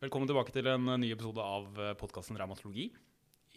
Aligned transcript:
Velkommen 0.00 0.24
tilbake 0.30 0.48
til 0.48 0.64
en 0.64 0.86
ny 0.96 1.10
episode 1.12 1.44
av 1.44 1.74
podkasten 2.00 2.38
Revmatologi. 2.40 2.86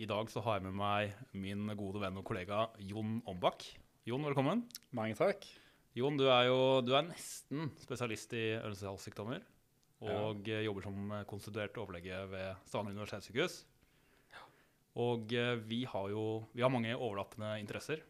I 0.04 0.08
dag 0.12 0.28
så 0.28 0.42
har 0.44 0.58
jeg 0.58 0.66
med 0.66 0.74
meg 0.76 1.14
min 1.40 1.70
gode 1.80 2.02
venn 2.02 2.18
og 2.20 2.26
kollega 2.28 2.66
Jon 2.84 3.22
Ombak. 3.32 3.64
Jon, 4.04 4.26
velkommen. 4.28 4.66
Mange 4.92 5.16
takk. 5.16 5.48
Jon, 5.96 6.18
du 6.20 6.26
er 6.28 6.50
jo 6.50 6.58
du 6.84 6.92
er 6.98 7.06
nesten 7.08 7.72
spesialist 7.80 8.36
i 8.36 8.58
ørnesykdommer. 8.58 9.40
og 10.04 10.44
ja. 10.52 10.60
jobber 10.68 10.84
som 10.84 11.14
konstituert 11.32 11.80
overlege 11.80 12.20
ved 12.36 12.60
Stavanger 12.68 13.00
universitetssykehus. 13.00 13.56
Og 15.00 15.32
eh, 15.32 15.56
vi 15.64 15.86
har 15.88 16.12
jo 16.12 16.44
vi 16.52 16.68
har 16.68 16.76
mange 16.76 16.92
overlappende 16.92 17.56
interesser. 17.64 18.04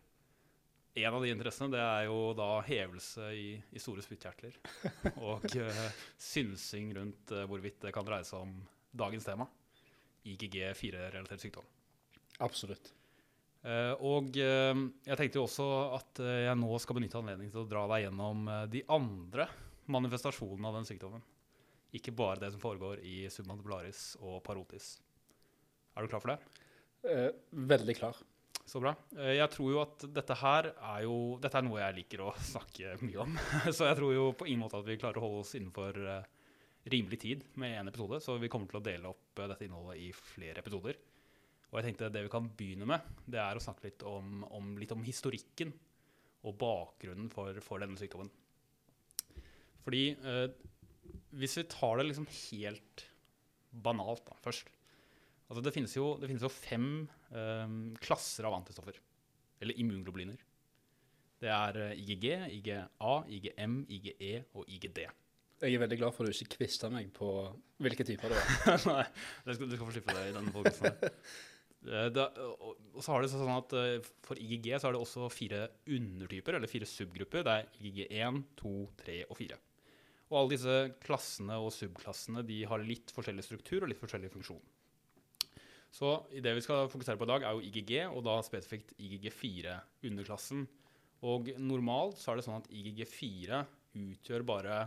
En 0.94 1.14
av 1.14 1.24
de 1.24 1.32
interessene 1.34 1.74
det 1.74 1.82
er 1.82 2.04
jo 2.06 2.18
da 2.38 2.60
hevelse 2.68 3.32
i, 3.34 3.48
i 3.58 3.82
store 3.82 4.04
spyttkjertler. 4.06 4.58
og 5.30 5.46
uh, 5.58 5.86
synsing 6.22 6.92
rundt 6.94 7.34
uh, 7.34 7.46
hvorvidt 7.50 7.80
det 7.88 7.94
kan 7.96 8.06
dreie 8.06 8.26
seg 8.28 8.44
om 8.46 8.60
dagens 8.94 9.26
tema. 9.26 9.48
IGG4-relatert 10.30 11.42
sykdom. 11.42 11.66
Absolutt. 12.46 12.92
Uh, 13.64 13.96
og 14.06 14.38
jeg 14.38 15.18
tenkte 15.18 15.40
jo 15.40 15.48
også 15.48 15.66
at 15.98 16.22
jeg 16.22 16.60
nå 16.60 16.78
skal 16.84 17.00
benytte 17.00 17.18
anledningen 17.18 17.56
til 17.56 17.64
å 17.64 17.70
dra 17.72 17.88
deg 17.96 18.06
gjennom 18.06 18.46
de 18.70 18.84
andre 18.94 19.48
manifestasjonene 19.94 20.70
av 20.70 20.78
den 20.78 20.90
sykdommen. 20.92 21.24
Ikke 21.98 22.14
bare 22.14 22.42
det 22.44 22.52
som 22.54 22.62
foregår 22.62 23.02
i 23.06 23.24
submantibularis 23.34 24.12
og 24.22 24.44
parotis. 24.46 24.94
Er 25.98 26.06
du 26.06 26.14
klar 26.14 26.22
for 26.22 26.36
det? 26.36 26.62
veldig 27.52 27.94
klar. 27.98 28.16
Så 28.66 28.80
bra. 28.80 28.94
Eh, 29.18 29.36
jeg 29.38 29.50
tror 29.52 29.72
jo 29.74 29.82
at 29.82 30.06
dette 30.16 30.38
her 30.40 30.70
er 30.72 31.02
jo 31.04 31.16
Dette 31.44 31.60
er 31.60 31.66
noe 31.66 31.82
jeg 31.82 31.98
liker 31.98 32.24
å 32.26 32.34
snakke 32.54 32.96
mye 33.04 33.26
om. 33.26 33.36
Så 33.76 33.90
jeg 33.90 34.00
tror 34.00 34.14
jo 34.16 34.30
på 34.38 34.48
ingen 34.48 34.64
måte 34.64 34.80
at 34.80 34.88
vi 34.88 35.00
klarer 35.02 35.20
å 35.20 35.26
holde 35.26 35.42
oss 35.44 35.56
innenfor 35.60 36.00
eh, 36.00 36.30
rimelig 36.94 37.20
tid 37.24 37.44
med 37.60 37.78
én 37.80 37.92
episode. 37.92 38.22
Så 38.24 38.38
vi 38.42 38.52
kommer 38.52 38.72
til 38.72 38.80
å 38.80 38.86
dele 38.86 39.12
opp 39.12 39.40
eh, 39.42 39.50
dette 39.52 39.68
innholdet 39.68 40.00
i 40.04 40.12
flere 40.16 40.64
episoder. 40.64 41.00
Og 41.72 41.80
jeg 41.80 41.90
tenkte 41.90 42.12
det 42.14 42.22
vi 42.28 42.32
kan 42.32 42.48
begynne 42.54 42.88
med, 42.88 43.14
det 43.26 43.42
er 43.42 43.58
å 43.58 43.64
snakke 43.64 43.88
litt 43.88 44.04
om, 44.06 44.44
om, 44.54 44.76
litt 44.78 44.92
om 44.94 45.02
historikken 45.04 45.74
og 46.44 46.56
bakgrunnen 46.62 47.32
for, 47.34 47.58
for 47.66 47.82
denne 47.82 47.98
sykdommen. 47.98 48.30
Fordi 49.84 50.04
eh, 50.14 50.46
hvis 51.34 51.58
vi 51.60 51.66
tar 51.72 52.00
det 52.00 52.08
liksom 52.08 52.30
helt 52.30 53.08
banalt 53.84 54.24
da, 54.30 54.38
først 54.46 54.70
Altså 55.52 55.62
det, 55.66 55.74
finnes 55.76 55.92
jo, 55.94 56.06
det 56.18 56.30
finnes 56.30 56.42
jo 56.46 56.50
fem 56.50 56.86
klasser 58.04 58.46
av 58.46 58.56
antistoffer, 58.60 59.00
eller 59.64 59.80
immunglobuliner. 59.82 60.42
Det 61.44 61.52
er 61.52 61.80
eh, 61.90 62.00
IgG, 62.00 62.28
IgA, 62.60 62.84
IgM, 63.28 63.82
IgE 63.92 64.34
og 64.56 64.70
IgD. 64.70 65.04
Jeg 65.64 65.76
er 65.76 65.82
veldig 65.82 65.98
glad 66.00 66.16
for 66.16 66.28
at 66.28 66.32
du 66.32 66.44
ikke 66.44 66.58
kvista 66.58 66.90
meg 66.92 67.10
på 67.16 67.30
hvilke 67.84 68.06
typer 68.08 68.32
det 68.32 68.40
var. 68.40 68.86
Nei, 68.92 69.08
du 69.46 69.52
skal, 69.56 69.68
du 69.68 69.76
skal 69.76 69.88
få 69.88 69.96
slippe 69.96 70.16
det 70.16 70.30
i 70.30 70.38
denne 70.38 70.54
podkasten. 70.56 71.18
Eh, 71.84 72.16
og 72.16 73.02
så 73.04 73.12
har 73.12 73.20
det 73.20 73.28
sånn 73.28 73.50
at 73.52 73.74
eh, 73.76 74.06
For 74.24 74.40
IgG 74.40 74.70
så 74.80 74.88
er 74.88 74.94
det 74.96 75.02
også 75.04 75.26
fire 75.28 75.66
undertyper, 75.92 76.56
eller 76.56 76.72
fire 76.72 76.88
subgrupper. 76.88 77.44
Det 77.44 77.56
er 77.58 77.82
IgG1, 77.90 78.38
2, 78.62 78.72
3 79.02 79.18
og 79.26 79.36
4. 79.36 79.58
Og 80.30 80.38
alle 80.40 80.54
disse 80.54 80.78
klassene 81.04 81.58
og 81.60 81.74
subklassene 81.76 82.46
de 82.48 82.62
har 82.72 82.86
litt 82.88 83.12
forskjellig 83.12 83.44
struktur 83.44 83.84
og 83.84 83.92
litt 83.92 84.00
forskjellig 84.00 84.32
funksjon. 84.32 84.64
Så 85.94 86.16
det 86.34 86.56
vi 86.58 86.64
skal 86.66 86.90
fokusere 86.90 87.20
på 87.22 87.28
i 87.28 87.30
dag, 87.30 87.44
er 87.46 87.54
jo 87.54 87.68
IGG, 87.68 87.92
og 88.10 88.24
da 88.26 88.40
spesifikt 88.46 88.96
IGG4-underklassen. 88.98 90.66
Og 91.30 91.54
normalt 91.62 92.18
så 92.20 92.34
er 92.34 92.40
det 92.40 92.46
sånn 92.48 92.64
at 92.64 92.72
IGG4 92.74 93.62
utgjør 94.02 94.46
bare 94.48 94.80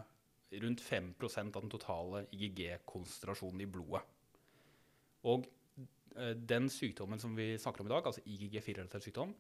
rundt 0.63 0.83
5% 0.83 1.57
av 1.59 1.63
den 1.63 1.73
totale 1.73 2.25
IGG-konsentrasjonen 2.35 3.63
i 3.63 3.71
blodet. 3.71 4.03
Og 5.31 5.47
eh, 6.17 6.35
den 6.35 6.69
sykdommen 6.73 7.23
som 7.23 7.39
vi 7.39 7.53
snakker 7.61 7.83
om 7.83 7.91
i 7.91 7.95
dag, 7.95 8.07
altså 8.11 8.25
IGG4-relatert 8.27 9.07
sykdom, 9.07 9.35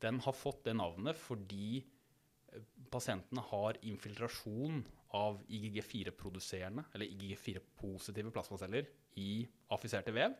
den 0.00 0.20
har 0.24 0.36
fått 0.36 0.64
det 0.64 0.76
navnet 0.80 1.20
fordi 1.20 1.80
eh, 1.80 2.64
pasientene 2.92 3.44
har 3.52 3.80
infiltrasjon 3.92 4.82
av 5.16 5.40
IGG4-produserende, 5.52 6.86
eller 6.94 7.12
IGG4-positive 7.12 8.32
plasmaceller 8.32 8.88
i 9.20 9.42
affiserte 9.74 10.14
vev. 10.16 10.36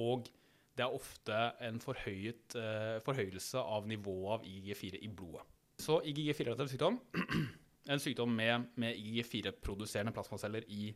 Og 0.00 0.28
det 0.76 0.84
er 0.84 0.94
ofte 0.96 1.38
en 1.66 1.80
forhøyet, 1.82 2.56
eh, 2.56 2.98
forhøyelse 3.04 3.60
av 3.60 3.88
nivået 3.88 4.38
av 4.38 4.46
IgG4 4.48 5.02
i 5.02 5.10
blodet. 5.12 5.44
Så 5.82 5.98
IgG4-relatert 6.00 6.72
sykdom, 6.72 7.00
en 7.92 8.00
sykdom 8.00 8.32
med, 8.36 8.70
med 8.80 8.96
IgG4-produserende 8.96 10.14
plasmaceller 10.14 10.64
i 10.70 10.92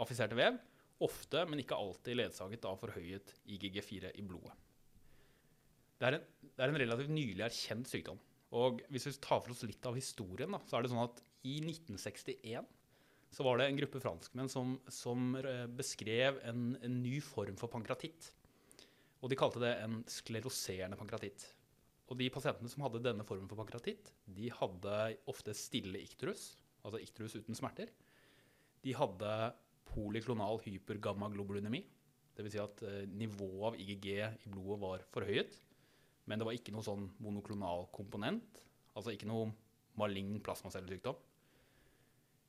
affiserte 0.00 0.38
vev, 0.38 0.58
ofte, 1.00 1.44
men 1.48 1.62
ikke 1.62 1.78
alltid 1.78 2.18
ledsaget 2.18 2.66
av 2.68 2.80
forhøyet 2.80 3.34
IgG4 3.48 4.10
i 4.18 4.24
blodet. 4.26 4.56
Det 6.00 6.08
er, 6.08 6.16
en, 6.16 6.50
det 6.56 6.64
er 6.64 6.72
en 6.72 6.80
relativt 6.80 7.12
nylig 7.12 7.44
erkjent 7.44 7.88
sykdom. 7.88 8.20
Og 8.56 8.80
hvis 8.90 9.06
vi 9.06 9.14
tar 9.22 9.42
for 9.44 9.52
oss 9.52 9.62
litt 9.68 9.84
av 9.86 9.96
historien, 9.98 10.50
da, 10.56 10.60
så 10.66 10.78
er 10.78 10.84
det 10.84 10.92
sånn 10.92 11.04
at 11.04 11.20
i 11.46 11.60
1961 11.62 12.68
så 13.30 13.46
var 13.46 13.60
det 13.60 13.68
en 13.68 13.78
gruppe 13.78 14.00
franskmenn 14.02 14.50
som, 14.50 14.74
som 14.90 15.36
eh, 15.38 15.66
beskrev 15.78 16.40
en, 16.50 16.72
en, 16.82 16.96
ny 17.04 17.20
form 17.22 17.54
for 17.60 17.70
pankratitt. 17.70 18.32
Og 19.20 19.30
de 19.30 19.38
kalte 19.38 19.60
det 19.62 19.74
en 19.84 20.00
skleroserende 20.08 20.96
pankratitt. 20.98 21.44
Og 22.10 22.18
de 22.18 22.26
pasientene 22.32 22.70
som 22.72 22.82
hadde 22.86 23.02
denne 23.04 23.24
formen 23.26 23.48
for 23.50 23.60
pankratitt, 23.60 24.10
de 24.26 24.48
hadde 24.50 24.94
ofte 25.30 25.54
stille 25.54 26.00
ikterus, 26.02 26.54
altså 26.82 26.98
ikterus 27.02 27.36
uten 27.38 27.54
smerter. 27.54 27.92
De 28.82 28.94
hadde 28.96 29.32
poliklonal 29.92 30.60
hypergammaglobulinemi. 30.64 31.82
Dvs. 32.36 32.54
Si 32.54 32.60
at 32.62 32.84
eh, 32.86 33.08
nivået 33.10 33.66
av 33.68 33.78
IGG 33.78 34.08
i 34.10 34.52
blodet 34.52 34.80
var 34.82 35.04
forhøyet. 35.12 35.58
Men 36.30 36.40
det 36.40 36.46
var 36.48 36.56
ikke 36.56 36.72
noe 36.74 36.86
sånn 36.86 37.08
monoklonal 37.22 37.88
komponent. 37.94 38.62
Altså 38.96 39.14
ikke 39.14 39.28
noe 39.28 39.50
malign 40.00 40.38
plasmacellesykdom. 40.44 41.18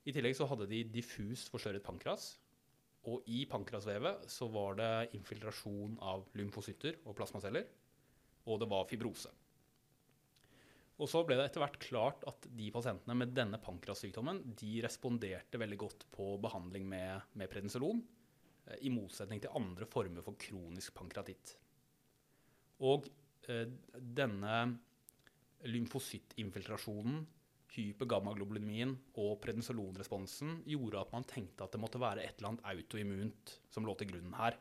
I 0.08 0.14
tillegg 0.16 0.34
så 0.38 0.48
hadde 0.50 0.70
de 0.70 0.82
diffus 0.90 1.46
forstørret 1.52 1.86
pankras. 1.86 2.36
Og 3.10 3.26
i 3.34 3.46
pankrasvevet 3.50 4.28
så 4.30 4.46
var 4.54 4.76
det 4.78 4.92
infiltrasjon 5.18 5.96
av 6.06 6.28
lymfocytter 6.38 7.00
og 7.06 7.16
plasmaceller. 7.18 7.66
Og 8.46 8.60
det 8.62 8.68
var 8.70 8.86
fibrose. 8.90 9.32
Og 11.02 11.10
så 11.10 11.24
ble 11.26 11.38
det 11.40 11.48
etter 11.48 11.64
hvert 11.64 11.80
klart 11.82 12.26
at 12.30 12.46
de 12.54 12.68
pasientene 12.74 13.16
med 13.18 13.34
denne 13.34 13.58
pankrassykdommen 13.62 14.44
de 14.60 14.76
responderte 14.86 15.58
veldig 15.58 15.80
godt 15.82 16.06
på 16.14 16.36
behandling 16.44 16.86
med, 16.90 17.34
med 17.42 17.50
prednisolon, 17.50 18.04
eh, 18.68 18.84
i 18.86 18.94
motsetning 18.94 19.42
til 19.42 19.58
andre 19.58 19.88
former 19.90 20.26
for 20.26 20.38
kronisk 20.42 20.94
pankratitt. 21.00 21.56
Og 22.86 23.10
eh, 23.50 23.66
denne 24.22 24.62
lymfocyttinfiltrasjonen 25.66 27.24
hypergammaglobulinien 27.76 28.96
og 29.22 29.38
prednisolonresponsen 29.44 30.60
gjorde 30.68 31.02
at 31.02 31.14
man 31.16 31.28
tenkte 31.28 31.66
at 31.66 31.74
det 31.74 31.82
måtte 31.82 32.02
være 32.02 32.26
et 32.26 32.36
eller 32.38 32.54
annet 32.54 32.70
autoimmunt 32.74 33.56
som 33.72 33.88
lå 33.88 33.96
til 34.00 34.12
grunnen 34.12 34.36
her. 34.36 34.58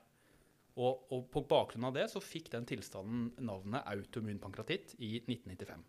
Og, 0.81 1.07
og 1.11 1.25
på 1.33 1.43
bakgrunn 1.51 1.89
av 1.89 1.97
det 1.97 2.07
så 2.13 2.23
fikk 2.23 2.53
den 2.53 2.69
tilstanden 2.69 3.33
navnet 3.43 3.87
autoimmun 3.91 4.39
pankratitt 4.43 4.95
i 5.03 5.17
1995. 5.25 5.83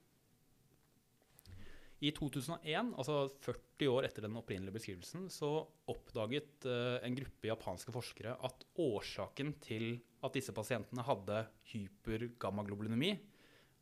I 2.01 2.09
2001, 2.17 2.95
altså 2.97 3.27
40 3.45 3.91
år 3.91 4.07
etter 4.07 4.25
den 4.25 4.37
opprinnelige 4.39 4.73
beskrivelsen, 4.73 5.27
så 5.29 5.51
oppdaget 5.91 6.65
uh, 6.65 6.97
en 7.05 7.17
gruppe 7.19 7.51
japanske 7.51 7.93
forskere 7.93 8.33
at 8.41 8.65
årsaken 8.81 9.53
til 9.61 9.99
at 10.25 10.33
disse 10.33 10.53
pasientene 10.57 11.05
hadde 11.05 11.43
hypergammaglobulinemi, 11.69 13.13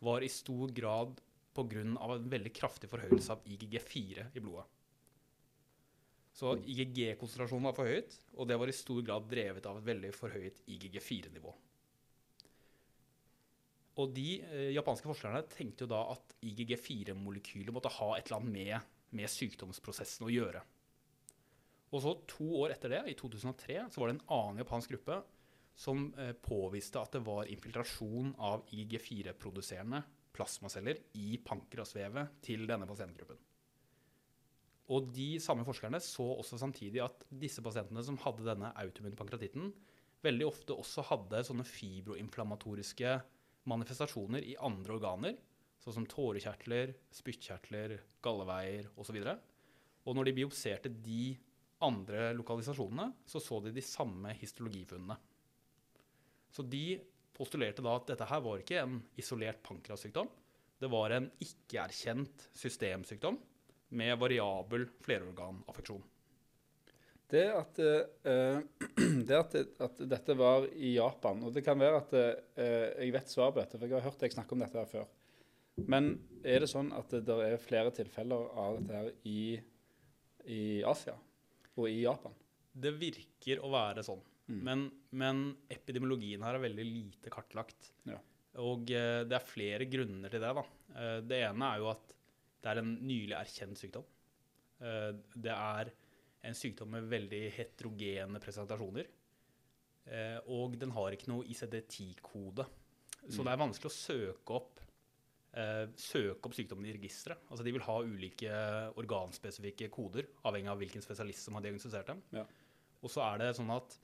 var 0.04 0.24
i 0.24 0.32
stor 0.32 0.72
grad 0.76 1.16
pga. 1.56 1.82
en 1.82 2.30
veldig 2.30 2.52
kraftig 2.54 2.90
forhøyelse 2.92 3.34
av 3.34 3.46
IGG4 3.46 4.30
i 4.34 4.44
blodet. 4.44 4.68
Så 6.40 6.54
IGG-konsentrasjonen 6.72 7.68
var 7.68 7.76
forhøyet, 7.76 8.14
og 8.38 8.48
det 8.48 8.58
var 8.60 8.70
i 8.72 8.76
stor 8.76 9.02
grad 9.04 9.26
drevet 9.28 9.66
av 9.68 9.80
et 9.80 9.88
veldig 9.90 10.12
forhøyet 10.16 10.62
IGG4-nivå. 10.72 11.52
Og 14.00 14.14
de 14.16 14.28
eh, 14.46 14.70
japanske 14.72 15.10
forskerne 15.10 15.42
tenkte 15.52 15.84
jo 15.84 15.92
da 15.92 16.06
at 16.14 16.36
IGG4-molekylet 16.46 17.76
måtte 17.76 17.92
ha 17.98 18.14
et 18.16 18.30
eller 18.30 18.40
annet 18.40 18.54
med, 18.54 18.94
med, 19.20 19.32
sykdomsprosessen 19.34 20.30
å 20.30 20.32
gjøre. 20.32 20.62
Og 21.90 22.06
så 22.06 22.14
to 22.30 22.48
år 22.62 22.76
etter 22.76 22.94
det, 22.94 23.02
i 23.10 23.18
2003, 23.18 23.90
så 23.92 24.00
var 24.00 24.08
det 24.08 24.20
en 24.20 24.28
annen 24.38 24.62
japansk 24.64 24.94
gruppe 24.94 25.20
som 25.80 26.08
eh, 26.20 26.32
påviste 26.46 27.02
at 27.02 27.18
det 27.18 27.24
var 27.26 27.50
infiltrasjon 27.52 28.36
av 28.38 28.64
IGG4-produserende 28.72 30.04
plasmaceller 30.36 31.00
i 31.20 31.38
pankrasvevet 31.46 32.40
til 32.46 32.66
denne 32.70 32.88
pasientgruppen. 32.90 33.40
Og 34.90 35.12
de 35.14 35.36
samme 35.42 35.66
forskerne 35.68 36.00
så 36.02 36.26
også 36.40 36.58
samtidig 36.58 37.04
at 37.04 37.26
disse 37.30 37.62
pasientene 37.66 38.02
som 38.06 38.18
hadde 38.24 38.48
denne 38.48 38.72
autoimmunpankratitten, 38.82 39.70
veldig 40.26 40.48
ofte 40.48 40.76
også 40.76 41.06
hadde 41.12 41.44
sånne 41.46 41.66
fibroinflammatoriske 41.68 43.14
manifestasjoner 43.70 44.48
i 44.50 44.58
andre 44.66 44.98
organer, 44.98 45.38
sånn 45.80 46.02
som 46.02 46.08
tårekjertler, 46.10 46.96
spyttkjertler, 47.16 48.00
galleveier 48.26 48.90
osv. 49.00 49.20
Og, 49.22 50.12
når 50.16 50.28
de 50.28 50.36
biopserte 50.42 50.92
de 51.06 51.38
andre 51.86 52.34
lokalisasjonene 52.36 53.12
så 53.30 53.40
så 53.44 53.62
de 53.64 53.72
de 53.76 53.84
samme 53.86 54.34
histologifunnene. 54.42 55.16
Så 56.52 56.66
de 56.66 57.00
postulerte 57.40 57.84
da 57.86 57.96
at 57.96 58.12
dette 58.12 58.28
her 58.28 58.44
var 58.44 58.62
ikke 58.62 58.82
en 58.82 59.00
isolert 59.20 59.62
pankrassykdom. 59.66 60.30
Det 60.80 60.88
var 60.92 61.16
en 61.16 61.28
ikke-erkjent 61.44 62.50
systemsykdom 62.56 63.40
med 64.00 64.16
variabel 64.22 64.86
flerorganaffeksjon. 65.04 66.04
Det 67.30 67.46
at, 67.54 67.80
uh, 67.80 68.60
det 69.28 69.38
at, 69.38 69.56
at 69.86 70.02
dette 70.10 70.36
var 70.38 70.66
i 70.74 70.96
Japan, 70.96 71.44
og 71.46 71.54
det 71.54 71.64
kan 71.66 71.78
være 71.80 72.02
at 72.02 72.16
uh, 72.18 72.32
jeg 72.98 73.14
vet 73.14 73.30
svaret 73.30 73.56
på 73.56 73.62
dette, 73.62 73.78
for 73.78 73.86
jeg 73.86 74.00
har 74.00 74.08
hørt 74.08 74.24
deg 74.24 74.34
snakke 74.34 74.56
om 74.56 74.64
dette 74.64 74.80
her 74.82 74.90
før. 74.90 75.10
Men 75.90 76.12
er 76.44 76.64
det 76.64 76.72
sånn 76.72 76.90
at 76.96 77.14
det 77.14 77.36
er 77.46 77.62
flere 77.62 77.94
tilfeller 77.96 78.50
av 78.60 78.80
dette 78.80 78.98
her 78.98 79.12
i, 79.30 79.44
i 80.50 80.64
Asia 80.88 81.16
og 81.76 81.86
i 81.88 82.02
Japan? 82.02 82.34
Det 82.74 82.96
virker 82.98 83.62
å 83.64 83.72
være 83.74 84.04
sånn. 84.06 84.24
Mm. 84.50 84.60
Men, 84.66 84.84
men 85.14 85.42
epidemiologien 85.70 86.42
her 86.44 86.58
er 86.58 86.64
veldig 86.64 86.86
lite 86.88 87.30
kartlagt. 87.34 87.92
Ja. 88.10 88.18
Og 88.66 88.90
eh, 88.92 89.22
det 89.30 89.36
er 89.38 89.46
flere 89.46 89.86
grunner 89.86 90.32
til 90.34 90.42
det. 90.42 90.54
da. 90.58 90.64
Eh, 90.98 91.20
det 91.30 91.44
ene 91.46 91.68
er 91.76 91.84
jo 91.84 91.92
at 91.92 92.16
det 92.60 92.72
er 92.74 92.82
en 92.82 92.96
nylig 93.06 93.36
erkjent 93.38 93.78
sykdom. 93.80 94.08
Eh, 94.82 95.12
det 95.36 95.54
er 95.54 95.92
en 96.50 96.56
sykdom 96.58 96.90
med 96.96 97.08
veldig 97.12 97.44
heterogene 97.56 98.42
presentasjoner. 98.42 99.08
Eh, 100.10 100.40
og 100.50 100.76
den 100.82 100.92
har 100.96 101.14
ikke 101.14 101.30
noe 101.30 101.46
ICD-10-kode. 101.46 102.66
Så 103.30 103.42
Mm. 103.42 103.46
det 103.46 103.52
er 103.54 103.62
vanskelig 103.62 103.90
å 103.92 103.98
søke 104.00 104.56
opp, 104.56 104.80
eh, 105.54 105.86
søke 106.00 106.48
opp 106.50 106.56
sykdommen 106.58 106.88
i 106.90 106.94
registeret. 106.98 107.38
Altså 107.52 107.64
de 107.68 107.72
vil 107.76 107.82
ha 107.86 107.98
ulike 108.02 108.50
organspesifikke 108.98 109.90
koder, 109.94 110.26
avhengig 110.46 110.72
av 110.72 110.80
hvilken 110.82 111.04
spesialist 111.06 111.46
som 111.46 111.54
har 111.58 111.62
diagnostisert 111.66 112.08
dem. 112.08 112.22
Ja. 112.34 112.46
Og 113.04 113.10
så 113.14 113.22
er 113.28 113.38
det 113.44 113.56
sånn 113.60 113.70
at 113.76 113.98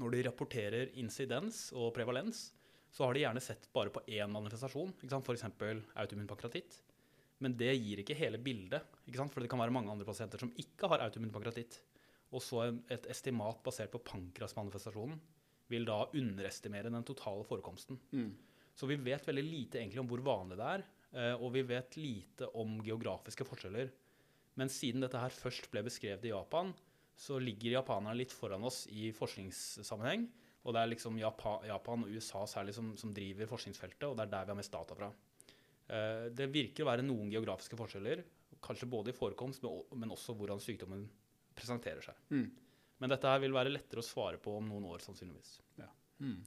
når 0.00 0.14
de 0.14 0.24
rapporterer 0.26 0.92
insidens 1.00 1.68
og 1.76 1.92
prevalens, 1.96 2.48
så 2.94 3.06
har 3.06 3.14
de 3.14 3.24
gjerne 3.24 3.42
sett 3.42 3.66
bare 3.74 3.90
på 3.94 4.02
én 4.06 4.30
manifestasjon, 4.30 4.92
f.eks. 5.02 5.46
autoimmun 5.98 6.30
pankratitt. 6.30 6.76
Men 7.42 7.56
det 7.58 7.72
gir 7.74 8.00
ikke 8.00 8.16
hele 8.16 8.38
bildet, 8.38 8.86
ikke 9.08 9.26
for 9.32 9.42
det 9.42 9.50
kan 9.50 9.60
være 9.60 9.74
mange 9.74 9.90
andre 9.90 10.06
pasienter 10.06 10.40
som 10.40 10.52
ikke 10.60 10.90
har 10.92 11.02
autoimmun 11.06 11.34
pankratitt. 11.34 11.80
Og 12.34 12.42
så 12.42 12.68
et 12.90 13.06
estimat 13.10 13.60
basert 13.66 13.92
på 13.92 14.02
pankrasmanifestasjonen 14.06 15.18
vil 15.72 15.86
da 15.88 16.04
underestimere 16.12 16.92
den 16.92 17.06
totale 17.06 17.44
forekomsten. 17.48 17.98
Mm. 18.12 18.30
Så 18.74 18.88
vi 18.90 18.98
vet 19.00 19.26
veldig 19.26 19.44
lite 19.46 19.80
egentlig 19.80 20.02
om 20.02 20.08
hvor 20.10 20.22
vanlig 20.24 20.58
det 20.60 20.70
er, 20.70 20.86
eh, 21.14 21.34
og 21.38 21.54
vi 21.54 21.62
vet 21.66 21.98
lite 21.98 22.50
om 22.58 22.80
geografiske 22.84 23.46
forskjeller. 23.46 23.92
Men 24.58 24.70
siden 24.70 25.02
dette 25.02 25.18
her 25.18 25.34
først 25.34 25.70
ble 25.72 25.82
beskrevet 25.86 26.26
i 26.26 26.34
Japan, 26.34 26.72
så 27.16 27.38
ligger 27.38 27.78
japanerne 27.78 28.18
litt 28.18 28.32
foran 28.34 28.64
oss 28.66 28.84
i 28.90 29.10
forskningssammenheng. 29.14 30.26
Og 30.64 30.74
det 30.74 30.80
er 30.80 30.90
liksom 30.90 31.18
Japa 31.20 31.58
Japan 31.68 32.06
og 32.06 32.14
USA 32.16 32.42
særlig 32.48 32.74
som, 32.76 32.94
som 32.96 33.12
driver 33.14 33.50
forskningsfeltet, 33.50 34.06
og 34.08 34.16
det 34.16 34.24
er 34.24 34.32
der 34.32 34.46
vi 34.48 34.54
har 34.54 34.58
mest 34.58 34.72
data 34.72 34.96
fra. 34.96 35.10
Eh, 35.86 36.30
Det 36.32 36.48
virker 36.52 36.84
å 36.84 36.88
være 36.88 37.04
noen 37.04 37.30
geografiske 37.32 37.78
forskjeller, 37.78 38.24
kanskje 38.64 38.88
både 38.88 39.12
i 39.12 39.16
forekomst, 39.16 39.66
men 39.92 40.14
også 40.14 40.36
hvordan 40.38 40.62
sykdommen 40.62 41.04
presenterer 41.54 42.00
seg. 42.04 42.16
Mm. 42.32 42.46
Men 43.02 43.12
dette 43.12 43.28
her 43.28 43.42
vil 43.42 43.54
være 43.54 43.72
lettere 43.74 44.00
å 44.00 44.06
svare 44.06 44.40
på 44.40 44.54
om 44.56 44.70
noen 44.70 44.86
år, 44.88 45.04
sannsynligvis. 45.04 45.58
Mm. 46.22 46.38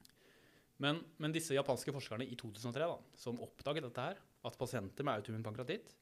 Men, 0.82 1.00
men 1.22 1.34
disse 1.36 1.56
japanske 1.56 1.94
forskerne 1.94 2.26
i 2.26 2.36
2003 2.40 2.90
da, 2.90 2.98
som 3.20 3.40
oppdaget 3.44 3.86
dette 3.86 4.10
her, 4.10 4.20
at 4.48 4.58
pasienter 4.58 5.06
med 5.06 5.20
autoimmun 5.20 5.46
pankreatitt 5.46 5.94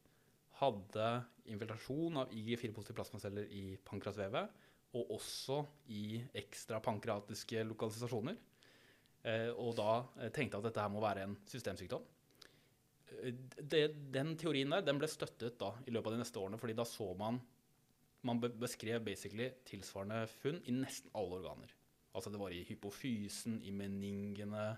hadde 0.60 1.10
infiltrasjon 1.52 2.22
av 2.24 2.34
IG4-positive 2.34 2.98
plasmaceller 2.98 3.50
i 3.54 3.64
pankrasvevet, 3.86 4.62
og 4.96 5.16
også 5.18 5.60
i 5.92 6.20
ekstra 6.40 6.80
pankreatiske 6.84 7.66
lokalisasjoner, 7.68 8.38
eh, 9.28 9.50
og 9.52 9.76
da 9.80 9.90
tenkte 10.16 10.36
tenkte 10.38 10.62
at 10.62 10.70
dette 10.70 10.86
her 10.86 10.94
må 10.94 11.04
være 11.04 11.26
en 11.28 11.36
systemsykdom. 11.52 12.06
Eh, 13.20 13.34
den 14.16 14.38
teorien 14.40 14.72
der 14.72 14.86
den 14.86 15.02
ble 15.02 15.10
støttet 15.12 15.60
da 15.60 15.74
i 15.86 15.92
løpet 15.92 16.12
av 16.12 16.16
de 16.16 16.24
neste 16.24 16.42
årene, 16.42 16.62
fordi 16.62 16.78
da 16.78 16.88
så 16.88 17.12
man 17.20 17.42
man 18.26 18.40
beskrev 18.42 19.04
basically 19.06 19.52
tilsvarende 19.70 20.24
funn 20.42 20.62
i 20.66 20.74
nesten 20.74 21.12
alle 21.14 21.38
organer. 21.40 21.74
Altså 22.16 22.32
det 22.34 22.40
var 22.42 22.54
i 22.56 22.64
hypofysen, 22.66 23.60
i 23.62 23.74
meningene, 23.76 24.70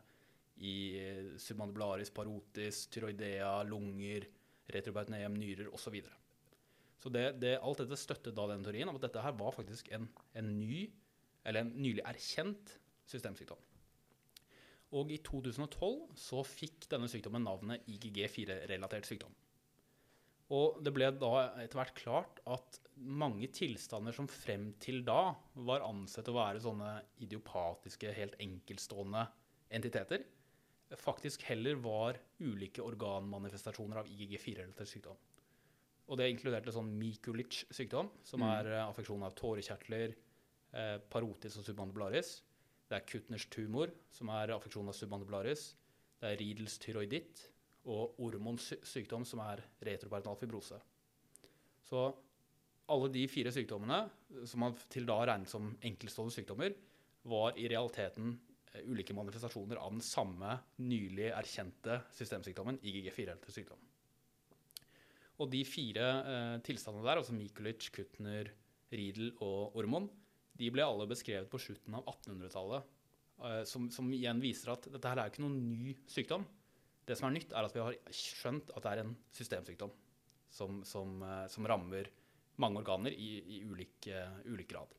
i 0.68 0.74
eh, 1.00 1.30
submandibularis 1.40 2.12
parotis, 2.12 2.88
tyroidea, 2.92 3.62
lunger, 3.64 4.26
retroperitoneum, 4.74 5.38
nyrer 5.40 5.70
osv. 5.72 5.88
Så, 5.88 5.94
videre. 5.94 6.18
så 7.00 7.12
det, 7.14 7.26
det, 7.42 7.56
alt 7.62 7.84
dette 7.84 8.00
støttet 8.00 8.36
da 8.36 8.48
den 8.52 8.66
teorien 8.66 8.90
om 8.92 9.00
at 9.00 9.08
dette 9.08 9.24
her 9.24 9.36
var 9.40 9.56
faktisk 9.56 9.92
en, 9.96 10.10
en 10.38 10.54
ny, 10.60 10.88
eller 11.48 11.64
en 11.64 11.74
nylig 11.80 12.04
erkjent 12.06 12.78
systemsykdom. 13.08 13.60
Og 14.96 15.12
i 15.12 15.20
2012 15.20 16.16
så 16.20 16.44
fikk 16.48 16.88
denne 16.92 17.10
sykdommen 17.12 17.44
navnet 17.44 17.84
IGG4-relatert 17.92 19.08
sykdom. 19.08 19.34
Og 20.56 20.78
det 20.80 20.94
ble 20.96 21.10
da 21.20 21.32
etter 21.60 21.76
hvert 21.76 21.98
klart 21.98 22.40
at 22.48 22.78
mange 22.96 23.50
tilstander 23.52 24.16
som 24.16 24.30
frem 24.32 24.70
til 24.80 25.02
da 25.08 25.34
var 25.68 25.84
ansett 25.84 26.30
å 26.32 26.38
være 26.38 26.62
sånne 26.64 26.94
idiopatiske, 27.26 28.14
helt 28.16 28.38
enkeltstående 28.44 29.26
entiteter, 29.76 30.24
faktisk 30.96 31.44
heller 31.44 31.76
var 31.76 32.18
ulike 32.40 32.82
organmanifestasjoner 32.82 33.98
av 33.98 34.08
IGG4-relatert 34.08 34.88
sykdom. 34.88 35.18
Og 36.08 36.18
det 36.18 36.30
inkluderte 36.32 36.72
sånn 36.72 36.94
Mikulic 36.98 37.66
sykdom, 37.76 38.10
som 38.24 38.40
Mm. 38.40 38.50
er 38.60 38.72
eh, 38.72 38.88
affeksjon 38.88 39.24
av 39.24 39.36
tårekjertler, 39.36 40.16
eh, 40.74 40.98
parotis 41.10 41.58
og 41.58 41.66
submandibularis. 41.66 42.42
Det 42.88 42.96
er 42.96 43.06
Kutners 43.06 43.46
tumor, 43.50 43.92
som 44.10 44.30
er 44.30 44.48
affeksjon 44.48 44.88
av 44.88 44.94
submandibularis. 44.94 45.76
Det 46.22 46.32
er 46.32 46.38
Riedels 46.38 46.78
tyroiditt 46.80 47.50
og 47.86 48.16
Ormons 48.20 48.74
sykdom, 48.84 49.26
som 49.26 49.40
er 49.40 49.64
retroperitonal 49.82 50.38
fibrose. 50.38 50.80
Så 51.84 52.16
alle 52.90 53.10
de 53.12 53.28
fire 53.28 53.52
sykdommene, 53.52 54.10
som 54.46 54.60
man 54.60 54.76
til 54.90 55.06
da 55.06 55.26
regnet 55.26 55.50
som 55.50 55.78
enkeltstående 55.82 56.32
sykdommer, 56.32 56.74
var 57.26 57.52
i 57.58 57.68
realiteten 57.68 58.40
ulike 58.86 59.16
manifestasjoner 59.18 59.80
av 59.82 59.96
den 59.96 60.04
samme 60.06 60.58
nylig 60.84 61.32
erkjente 61.32 62.02
systemsykdommen, 62.18 62.80
IGG4-relatert 62.84 63.56
sykdom. 63.56 63.82
Og 65.38 65.52
de 65.54 65.62
fire 65.70 66.06
eh, 66.06 66.54
tilstandene 66.66 67.06
der, 67.06 67.22
altså 67.22 67.36
Mikulic, 67.38 67.90
Kutner, 67.94 68.50
Riedel 68.94 69.34
og 69.44 69.76
Ormon, 69.78 70.08
de 70.58 70.70
ble 70.74 70.86
alle 70.86 71.06
beskrevet 71.10 71.50
på 71.52 71.60
slutten 71.62 71.98
av 72.00 72.08
1800-tallet, 72.08 72.94
eh, 73.46 73.64
som, 73.70 73.90
som 73.94 74.10
igjen 74.14 74.42
viser 74.42 74.74
at 74.74 74.90
dette 74.90 75.12
her 75.12 75.22
er 75.22 75.32
ikke 75.32 75.46
noen 75.46 75.60
ny 75.70 75.94
sykdom. 76.10 76.46
Det 77.08 77.16
som 77.16 77.30
er 77.30 77.38
nytt, 77.38 77.54
er 77.54 77.68
at 77.68 77.76
vi 77.76 77.84
har 77.84 77.98
skjønt 78.12 78.74
at 78.74 78.84
det 78.84 78.94
er 78.94 79.04
en 79.04 79.14
systemsykdom 79.38 79.94
som, 80.50 80.82
som, 80.88 81.22
eh, 81.24 81.46
som 81.54 81.68
rammer 81.70 82.10
mange 82.62 82.82
organer 82.82 83.14
i, 83.14 83.32
i 83.58 83.62
ulik, 83.68 84.10
eh, 84.10 84.40
ulik 84.50 84.72
grad. 84.74 84.96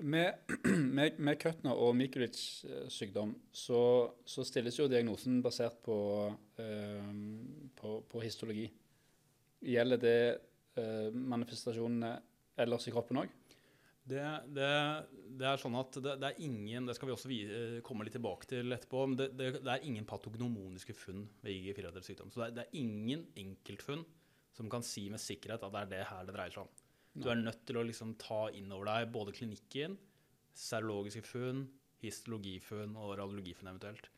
Med, 0.12 0.32
med, 0.64 1.18
med 1.20 1.36
Kuttner 1.36 1.76
og 1.76 1.90
Mikulic 1.92 2.38
eh, 2.64 2.86
sykdom 2.88 3.34
så, 3.52 3.80
så 4.24 4.44
stilles 4.48 4.78
jo 4.78 4.86
diagnosen 4.88 5.42
basert 5.44 5.76
på, 5.84 5.96
eh, 6.56 7.10
på, 7.76 7.98
på 8.08 8.22
histologi. 8.24 8.64
Gjelder 9.60 10.00
det 10.00 10.22
eh, 10.80 11.10
manifestasjonene 11.12 12.14
ellers 12.64 12.88
i 12.88 12.94
kroppen 12.94 13.20
òg? 13.20 13.34
Det, 14.10 14.22
det, 14.56 14.70
det 15.38 15.46
er 15.46 15.60
sånn 15.60 15.76
at 15.78 15.98
det, 16.02 16.14
det 16.18 16.30
er 16.30 16.38
ingen 16.42 16.88
Det 16.88 16.96
skal 16.96 17.10
vi 17.10 17.14
også 17.14 17.30
eh, 17.34 17.76
komme 17.86 18.06
litt 18.06 18.16
tilbake 18.16 18.48
til 18.50 18.72
etterpå. 18.74 19.04
Men 19.10 19.18
det, 19.20 19.50
er 19.60 19.86
ingen 19.86 20.08
patognomoniske 20.08 20.96
funn 20.96 21.26
ved 21.44 21.52
IG4-relatert 21.54 22.08
sykdom. 22.08 22.32
Så 22.32 22.46
det 22.46 22.54
det 22.56 22.66
er 22.66 22.80
ingen 22.80 23.26
enkeltfunn 23.38 24.06
som 24.56 24.70
kan 24.72 24.84
si 24.84 25.06
med 25.12 25.22
sikkerhet 25.22 25.62
at 25.62 25.74
det 25.74 25.82
er 25.84 25.92
det 25.92 26.06
her 26.08 26.24
det 26.26 26.34
dreier 26.34 26.54
seg 26.54 26.64
om. 26.64 26.72
Du 27.20 27.28
er 27.30 27.40
nødt 27.40 27.64
til 27.68 27.78
å 27.80 27.84
liksom 27.84 28.14
ta 28.20 28.46
inn 28.56 28.70
over 28.72 28.88
deg 28.88 29.10
både 29.12 29.34
klinikken, 29.36 29.96
serologiske 30.56 31.22
funn, 31.26 31.66
histologifunn 32.00 32.96
og 32.98 33.16
radiologifunn 33.20 33.70
eventuelt. 33.72 34.08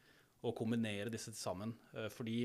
Og 0.42 0.56
kombinere 0.58 1.10
disse 1.12 1.30
til 1.30 1.38
sammen. 1.38 1.74
Eh, 1.94 2.08
Fordi 2.10 2.44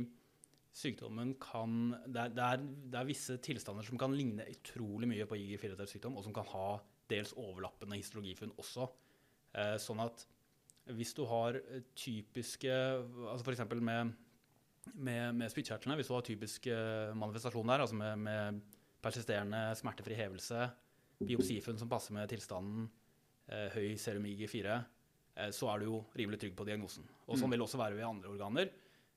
sykdommen 0.77 1.33
kan 1.41 1.95
det 2.05 2.27
er, 2.27 2.61
det, 2.61 2.93
er, 2.93 3.09
visse 3.09 3.39
tilstander 3.41 3.85
som 3.85 3.97
kan 3.97 4.13
ligne 4.13 4.45
utrolig 4.51 5.09
mye 5.09 5.25
på 5.29 5.37
IG4-relatert 5.39 5.93
sykdom, 5.93 6.17
og 6.19 6.25
som 6.25 6.35
kan 6.35 6.45
ha 6.51 6.67
dels 7.09 7.33
overlappende 7.39 7.97
histologifunn 7.97 8.53
også. 8.61 8.89
Eh, 9.57 9.75
sånn 9.81 10.03
at 10.03 10.25
hvis 10.97 11.13
du 11.17 11.25
har 11.27 11.57
typiske 11.97 12.71
altså 12.71 13.43
F.eks. 13.43 13.63
med, 13.81 14.13
med, 14.93 15.35
med 15.35 15.51
spyttkjertlene, 15.51 15.97
hvis 15.99 16.09
du 16.11 16.15
har 16.15 16.25
typisk 16.27 16.69
eh, 16.71 17.15
manifestasjon 17.17 17.73
der, 17.73 17.83
altså 17.83 17.97
med, 17.97 18.23
med 18.23 18.76
persisterende 19.07 19.61
smertefri 19.79 20.17
hevelse, 20.19 20.67
biopsifunn 21.23 21.79
som 21.79 21.89
passer 21.89 22.13
med 22.13 22.29
tilstanden, 22.29 22.89
eh, 23.49 23.69
høy 23.73 23.95
serum 23.97 24.27
IG4, 24.29 24.75
eh, 25.37 25.49
så 25.55 25.71
er 25.73 25.79
du 25.79 25.85
jo 25.87 26.01
rimelig 26.19 26.41
trygg 26.43 26.55
på 26.59 26.67
diagnosen. 26.67 27.07
Og 27.27 27.37
sånn 27.37 27.47
Mm. 27.47 27.51
vil 27.55 27.59
det 27.59 27.67
også 27.67 27.79
være 27.81 27.95
ved 27.95 28.05
andre 28.05 28.29
organer. 28.35 28.69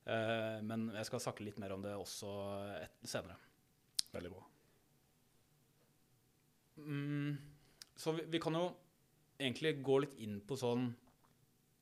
Eh, 0.06 0.60
men 0.62 0.88
jeg 0.94 1.04
skal 1.06 1.20
snakke 1.20 1.44
litt 1.44 1.58
mer 1.58 1.72
om 1.72 1.82
det 1.82 1.92
også 1.94 2.30
senere. 3.04 3.36
Veldig 4.14 4.30
bra. 4.32 4.44
mm, 6.78 7.36
Så 8.00 8.12
vi, 8.30 8.38
kan 8.40 8.54
jo 8.56 8.74
egentlig 9.38 9.82
gå 9.84 10.00
litt 10.00 10.14
inn 10.18 10.40
på 10.40 10.56
sånn 10.56 10.94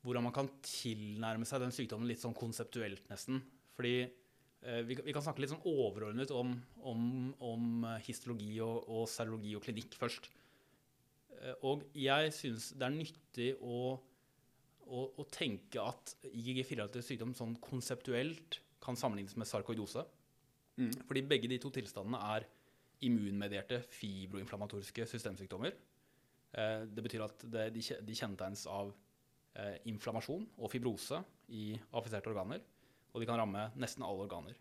hvordan 0.05 0.25
man 0.25 0.33
kan 0.35 0.49
tilnærme 0.62 1.47
seg 1.47 1.61
den 1.61 1.71
sykdommen 1.75 2.09
litt 2.09 2.19
sånn 2.23 2.35
konseptuelt, 2.35 3.05
nesten. 3.11 3.41
Fordi 3.77 4.11
vi, 4.59 4.97
vi, 4.97 5.12
kan 5.15 5.23
snakke 5.23 5.45
litt 5.45 5.53
sånn 5.53 5.67
overordnet 5.71 6.33
om, 6.35 6.50
om, 6.83 7.03
om 7.45 7.87
histologi 8.05 8.57
og, 8.65 8.88
og 8.91 9.05
serologi 9.11 9.55
og 9.55 9.62
klinikk 9.65 9.95
først. 10.00 10.31
Eh, 11.43 11.57
og 11.67 11.85
jeg 11.97 12.33
syns 12.35 12.73
det 12.77 12.87
er 12.87 12.95
nyttig 12.95 13.49
å, 13.62 13.97
å, 14.88 15.03
å 15.19 15.27
tenke 15.33 15.83
at 15.83 16.15
IGG-4-relatet 16.29 17.07
sykdom 17.07 17.35
sånn 17.37 17.57
konseptuelt 17.62 18.61
kan 18.83 18.99
sammenlignes 18.99 19.37
med 19.38 19.50
sarkoidose. 19.50 20.05
Mm. 20.79 20.93
Fordi 21.09 21.25
begge 21.27 21.50
de 21.50 21.59
to 21.62 21.73
tilstandene 21.75 22.21
er 22.37 22.47
immunmedierte 23.07 23.81
fibroinflammatoriske 23.95 25.07
systemsykdommer. 25.11 25.75
Eh, 26.55 26.81
det 26.91 27.05
betyr 27.05 27.27
at 27.27 27.45
det, 27.47 27.69
de, 27.77 27.85
kjennetegnes 28.15 28.65
av 28.71 28.91
eh, 29.59 29.77
inflammasjon 29.91 30.47
og 30.59 30.73
fibrose 30.73 31.23
i 31.55 31.71
affiserte 31.93 32.33
organer. 32.33 32.65
Og 33.12 33.23
de 33.23 33.29
kan 33.29 33.41
ramme 33.41 33.71
nesten 33.81 34.05
alle 34.07 34.27
organer. 34.27 34.59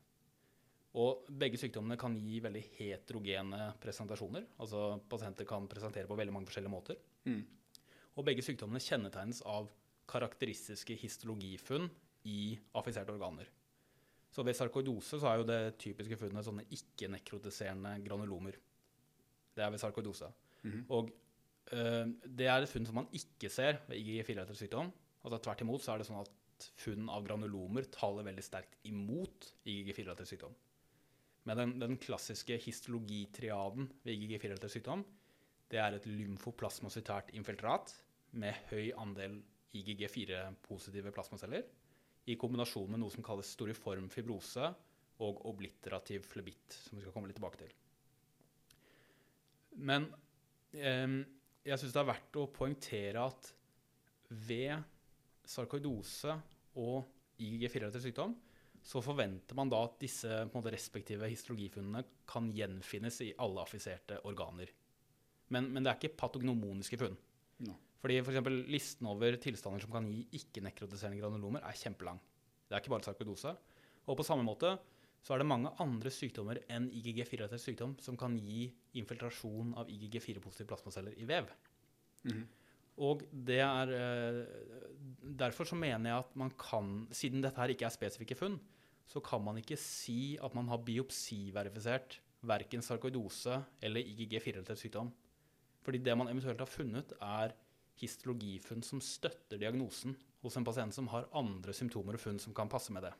Og 0.97 1.27
begge 1.29 1.59
sykdommene 1.61 1.97
kan 1.99 2.15
gi 2.17 2.39
veldig 2.41 2.63
heterogene 2.77 3.73
presentasjoner. 3.81 4.47
Altså 4.63 4.97
pasienter 5.09 5.45
kan 5.49 5.67
presentere 5.69 6.09
på 6.09 6.17
veldig 6.17 6.33
mange 6.33 6.49
forskjellige 6.49 6.73
måter. 6.73 6.97
Mm. 7.27 7.43
Og 8.17 8.25
begge 8.25 8.45
sykdommene 8.45 8.81
kjennetegnes 8.81 9.43
av 9.45 9.69
karakteristiske 10.09 10.95
histologifunn 10.97 11.89
i 12.27 12.55
affiserte 12.79 13.13
organer. 13.13 13.49
Så 14.33 14.43
ved 14.45 14.57
sarkoidose 14.57 15.19
så 15.21 15.29
er 15.29 15.39
jo 15.39 15.47
det 15.47 15.61
typiske 15.81 16.17
funnet 16.19 16.45
sånne 16.45 16.65
ikke-nekrotiserende 16.73 17.93
granulomer. 18.05 18.57
Det 19.55 19.63
er 19.63 19.71
ved 19.73 19.81
sarkoidose. 19.81 20.31
Mm 20.63 20.71
-hmm. 20.71 20.83
Og 20.89 21.11
øh, 21.71 22.07
det 22.37 22.47
er 22.47 22.61
et 22.61 22.69
funn 22.69 22.85
som 22.85 22.95
man 22.95 23.07
ikke 23.11 23.49
ser 23.49 23.79
ved 23.87 23.97
IGG4-sykdom. 23.97 24.91
Altså 25.23 25.37
Tvert 25.37 25.61
imot 25.61 25.81
så 25.81 25.91
er 25.93 25.97
det 25.97 26.07
sånn 26.07 26.21
at 26.21 26.29
funn 26.79 27.09
av 27.13 27.25
granulomer 27.27 27.87
taler 27.93 28.25
veldig 28.27 28.45
sterkt 28.45 28.77
imot 28.87 29.51
IGG4-sykdom. 29.67 30.55
Men 31.47 31.61
den, 31.61 31.73
den, 31.79 31.95
klassiske 32.01 32.57
histologitriaden 32.59 33.87
ved 34.03 34.13
IGG4-sykdom 34.15 35.05
det 35.71 35.79
er 35.83 35.95
et 35.95 36.07
lymfoplasmacytært 36.07 37.33
infiltrat 37.35 37.93
med 38.39 38.55
høy 38.71 38.91
andel 38.99 39.39
IGG4-positive 39.75 41.11
plasmaceller 41.15 41.67
i 42.27 42.35
kombinasjon 42.39 42.91
med 42.91 43.01
noe 43.01 43.13
som 43.13 43.23
kalles 43.23 43.51
storiform 43.55 44.09
fibrose 44.11 44.67
og 45.23 45.41
obliterativ 45.49 46.27
flebitt, 46.29 46.75
som 46.87 46.97
vi 46.97 47.03
skal 47.03 47.13
komme 47.15 47.29
litt 47.29 47.39
tilbake 47.39 47.61
til. 47.61 47.71
Men 49.87 50.09
eh, 50.75 51.23
jeg 51.67 51.79
syns 51.79 51.95
det 51.95 52.01
er 52.03 52.11
verdt 52.11 52.39
å 52.39 52.49
poengtere 52.53 53.23
at 53.27 53.51
ved 54.47 54.83
sarkoidose 55.47 56.35
og 56.77 57.07
IGG4-relatert 57.39 58.03
sykdom 58.03 58.35
så 58.87 59.01
forventer 59.03 59.57
man 59.57 59.71
da 59.71 59.81
at 59.83 59.97
disse 59.99 60.29
måte, 60.53 60.71
respektive 60.71 61.27
histologifunnene 61.27 62.03
kan 62.29 62.47
gjenfinnes 62.55 63.19
i 63.25 63.33
alle 63.43 63.63
affiserte 63.63 64.21
organer. 64.29 64.69
Men, 65.51 65.69
men 65.73 65.83
det 65.83 65.91
er 65.91 65.99
ikke 65.99 66.19
patognomoniske 66.19 66.99
funn. 67.01 67.17
No. 67.67 67.75
Fordi 67.99 68.19
for 68.21 68.31
eksempel, 68.31 68.61
Listen 68.71 69.09
over 69.09 69.35
tilstander 69.43 69.83
som 69.83 69.91
kan 69.91 70.07
gi 70.11 70.21
ikke-nekrotiserende 70.39 71.19
granulomer, 71.19 71.65
er 71.67 71.79
kjempelang. 71.79 72.21
Det 72.67 72.75
er 72.75 72.83
ikke 72.83 72.93
bare 72.93 73.07
sarkoidose. 73.07 73.55
Og 74.07 74.19
på 74.19 74.25
samme 74.27 74.45
måte 74.47 74.77
så 75.25 75.33
er 75.33 75.41
det 75.41 75.49
mange 75.49 75.73
andre 75.83 76.11
sykdommer 76.13 76.61
enn 76.71 76.87
IGG4-relatert 76.93 77.63
sykdom 77.63 77.97
som 78.03 78.15
kan 78.19 78.37
gi 78.39 78.69
infiltrasjon 78.99 79.73
av 79.81 79.89
IGG4-positive 79.91 80.69
plasmaceller 80.69 81.17
i 81.19 81.27
vev. 81.27 81.49
Mm 82.23 82.31
-hmm. 82.31 82.45
Og 82.97 83.21
det 83.31 83.59
er 83.61 83.93
eh, 83.93 84.39
Derfor 85.37 85.67
så 85.69 85.75
mener 85.77 86.09
jeg 86.09 86.23
at 86.23 86.35
man 86.39 86.49
kan, 86.57 87.05
siden 87.13 87.43
dette 87.43 87.59
her 87.59 87.69
ikke 87.73 87.85
er 87.85 87.93
spesifikke 87.93 88.37
funn, 88.39 88.55
så 89.07 89.19
kan 89.23 89.43
man 89.43 89.59
ikke 89.59 89.77
si 89.79 90.37
at 90.43 90.55
man 90.55 90.69
har 90.71 90.81
biopsiverifisert 90.87 92.17
verken 92.47 92.83
sarkoidose 92.83 93.59
eller 93.83 94.07
IGG4-relatert 94.07 94.81
sykdom. 94.81 95.11
Fordi 95.83 95.99
det 96.03 96.15
man 96.17 96.31
eventuelt 96.31 96.63
har 96.63 96.69
funnet, 96.69 97.13
er 97.21 97.53
histologifunn 97.99 98.83
som 98.85 99.01
støtter 99.03 99.59
diagnosen 99.59 100.15
hos 100.43 100.57
en 100.57 100.65
pasient 100.67 100.95
som 100.95 101.09
har 101.11 101.29
andre 101.37 101.75
symptomer 101.75 102.17
og 102.17 102.23
funn 102.23 102.39
som 102.41 102.55
kan 102.55 102.71
passe 102.71 102.93
med 102.93 103.07
det. 103.07 103.13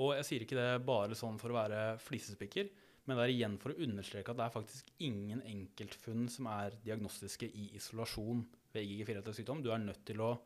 Og 0.00 0.14
jeg 0.16 0.28
sier 0.28 0.44
ikke 0.44 0.58
det 0.58 0.84
bare 0.88 1.16
sånn 1.18 1.38
for 1.40 1.52
å 1.52 1.58
være 1.58 1.82
flisespikker, 2.00 2.70
men 3.06 3.18
det 3.18 3.24
er 3.24 3.32
igjen 3.32 3.58
for 3.58 3.72
å 3.72 3.82
understreke 3.82 4.30
at 4.30 4.38
det 4.38 4.44
er 4.46 4.54
faktisk 4.54 4.90
ingen 5.02 5.42
enkeltfunn 5.48 6.28
som 6.30 6.46
er 6.52 6.76
diagnostiske 6.84 7.48
i 7.48 7.72
isolasjon 7.78 8.44
ved 8.74 8.86
IGG4-sykdom. 8.86 9.62
Du 9.64 9.72
er 9.74 9.82
nødt 9.82 10.04
til 10.06 10.22
å, 10.22 10.36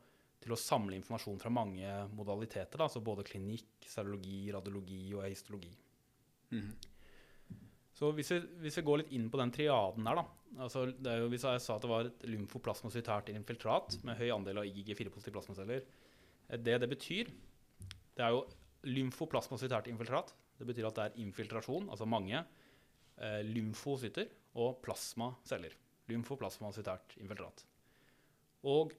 til 0.41 0.55
å, 0.55 0.59
samle 0.59 0.97
informasjon 0.97 1.37
fra 1.43 1.53
mange 1.53 1.91
modaliteter, 2.17 2.81
altså 2.81 3.03
både 3.05 3.27
klinikk, 3.27 3.85
serologi, 3.85 4.47
radiologi 4.55 5.03
og 5.13 5.27
histologi. 5.27 5.73
Mm. 6.55 6.71
Så 7.97 8.09
hvis 8.17 8.33
vi, 8.33 8.41
hvis 8.63 8.79
vi, 8.79 8.85
går 8.85 9.03
litt 9.03 9.13
inn 9.17 9.29
på 9.29 9.39
den 9.41 9.53
triaden 9.53 10.09
der, 10.09 10.21
da, 10.21 10.25
Altså, 10.63 10.85
det 10.87 11.11
er 11.11 11.17
jo, 11.19 11.27
hvis 11.27 11.43
jeg 11.43 11.61
sa 11.61 11.75
at 11.75 11.83
det 11.83 11.89
var 11.91 12.07
et 12.07 12.21
lymfoplasmocytært 12.31 13.33
infiltrat 13.33 13.97
med 14.07 14.15
høy 14.15 14.29
andel 14.31 14.61
av 14.61 14.69
IgG4-positive 14.69 15.35
plasmaceller 15.35 15.83
Det 16.63 16.77
det 16.79 16.87
betyr, 16.89 17.27
det 18.15 18.23
er 18.23 18.31
jo 18.31 18.45
lymfoplasmocytært 18.87 19.89
infiltrat. 19.91 20.31
Det 20.57 20.67
betyr 20.67 20.89
at 20.89 20.97
det 20.97 21.05
er 21.07 21.19
infiltrasjon, 21.23 21.89
altså 21.93 22.07
mange 22.09 22.39
eh, 22.39 23.41
lymfocytter 23.45 24.29
og 24.57 24.79
plasmaceller. 24.85 25.75
Lymfoplasmacytært 26.07 27.17
infiltrat. 27.21 27.65
Og 28.67 28.93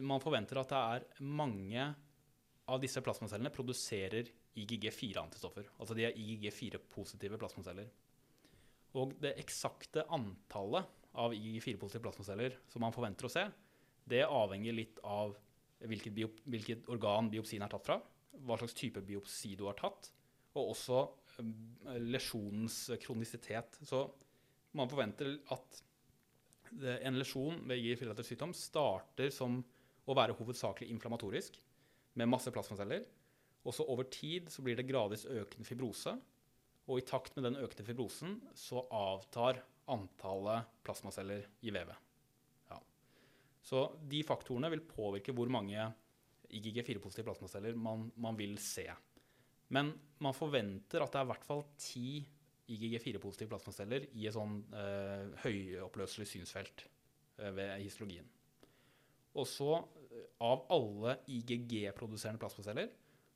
man 0.00 0.22
forventer 0.22 0.60
at 0.60 0.70
det 0.70 0.80
er 0.80 1.28
mange 1.34 1.86
av 2.70 2.80
disse 2.80 3.02
plasmacellene 3.04 3.52
produserer 3.52 4.30
IgG4-antistoffer. 4.54 5.66
Altså 5.82 5.96
de 5.98 6.06
er 6.06 6.18
IgG4-positive 6.18 7.38
plasmaceller. 7.40 7.90
Og 8.94 9.16
det 9.20 9.34
eksakte 9.42 10.06
antallet 10.14 10.86
av 11.18 11.34
IGG4-positive 11.34 12.04
plasmaceller 12.06 12.58
som 12.70 12.84
man 12.86 12.94
forventer 12.94 13.26
å 13.26 13.32
se, 13.32 13.44
det 14.04 14.22
avhenger 14.26 14.76
litt 14.76 15.00
av 15.02 15.34
hvilket, 15.84 16.14
biop 16.14 16.42
hvilket 16.48 16.88
organ 16.92 17.30
biopsien 17.32 17.64
er 17.64 17.72
tatt 17.72 17.86
fra, 17.86 17.98
hva 18.44 18.58
slags 18.60 18.76
type 18.78 19.02
biopsi 19.04 19.54
du 19.58 19.66
har 19.68 19.76
tatt, 19.78 20.10
og 20.54 20.74
også 20.74 21.00
eh, 21.38 21.98
lesjonens 22.02 22.78
kronisitet. 23.02 23.80
Så 23.82 24.06
man 24.78 24.90
forventer 24.90 25.36
at 25.54 25.82
en 27.04 27.18
lesjon 27.18 27.60
ved 27.68 27.78
IG-filater 27.78 28.26
sykdom 28.26 28.54
starter 28.56 29.30
som 29.34 29.60
å 30.04 30.16
være 30.16 30.34
hovedsakelig 30.36 30.90
inflammatorisk, 30.90 31.60
med 32.14 32.30
masse 32.30 32.50
plasmaceller. 32.54 33.04
Og 33.64 33.74
så 33.74 33.86
over 33.90 34.06
tid 34.12 34.50
så 34.52 34.62
blir 34.62 34.76
det 34.78 34.86
gradvis 34.86 35.24
økende 35.30 35.66
fibrose, 35.66 36.14
og 36.84 37.00
i 37.00 37.06
takt 37.08 37.36
med 37.36 37.46
den 37.48 37.60
økte 37.64 37.84
fibrosen 37.86 38.36
så 38.58 38.82
avtar 38.92 39.62
antallet 39.90 40.68
plasmaceller 40.84 41.46
i 41.64 41.72
vevet. 41.72 41.96
Ja. 42.68 42.78
Så 43.64 43.86
de 44.04 44.20
faktorene 44.26 44.70
vil 44.74 44.84
påvirke 44.84 45.32
hvor 45.36 45.48
mange 45.52 45.86
IGG4-positive 46.54 47.26
plasmaceller 47.30 47.76
man, 47.76 48.10
man, 48.20 48.36
vil 48.36 48.58
se. 48.60 48.86
Men 49.72 49.92
man 50.22 50.36
forventer 50.36 51.04
at 51.04 51.12
det 51.12 51.20
er 51.20 51.26
i 51.26 51.30
hvert 51.32 51.46
fall 51.46 51.64
ti 51.80 52.08
IGG4-positive 52.74 53.50
plasmaceller 53.52 54.06
i 54.16 54.26
et 54.28 54.36
sånn 54.36 54.56
eh, 54.76 55.32
høyoppløselig 55.44 56.26
synsfelt 56.30 56.86
eh, 56.86 57.50
ved 57.52 57.74
histologien. 57.82 58.28
Og 59.34 59.48
så, 59.50 59.70
eh, 60.08 60.28
av 60.44 60.64
alle 60.72 61.18
IGG-produserende 61.34 62.40
plasmaceller, 62.40 62.88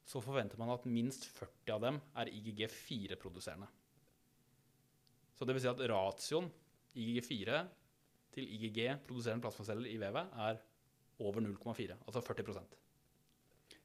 så 0.09 0.23
forventer 0.25 0.61
man 0.61 0.73
at 0.73 0.87
minst 0.89 1.27
40 1.37 1.75
av 1.75 1.85
dem 1.85 2.01
er 2.23 2.33
IGG4-produserende. 2.33 3.69
Så 5.37 5.47
det 5.47 5.55
vil 5.55 5.63
si 5.63 5.71
at 5.71 5.85
ratioen 5.93 6.49
IGG4 6.99 7.61
til 8.35 8.49
IGG-produserende 8.57 9.45
plasmaceller 9.45 9.93
i 9.93 10.01
vevet 10.01 10.33
er 10.49 10.63
over 11.21 11.43
0,4, 11.45 11.99
altså 12.07 12.23
40 12.25 12.49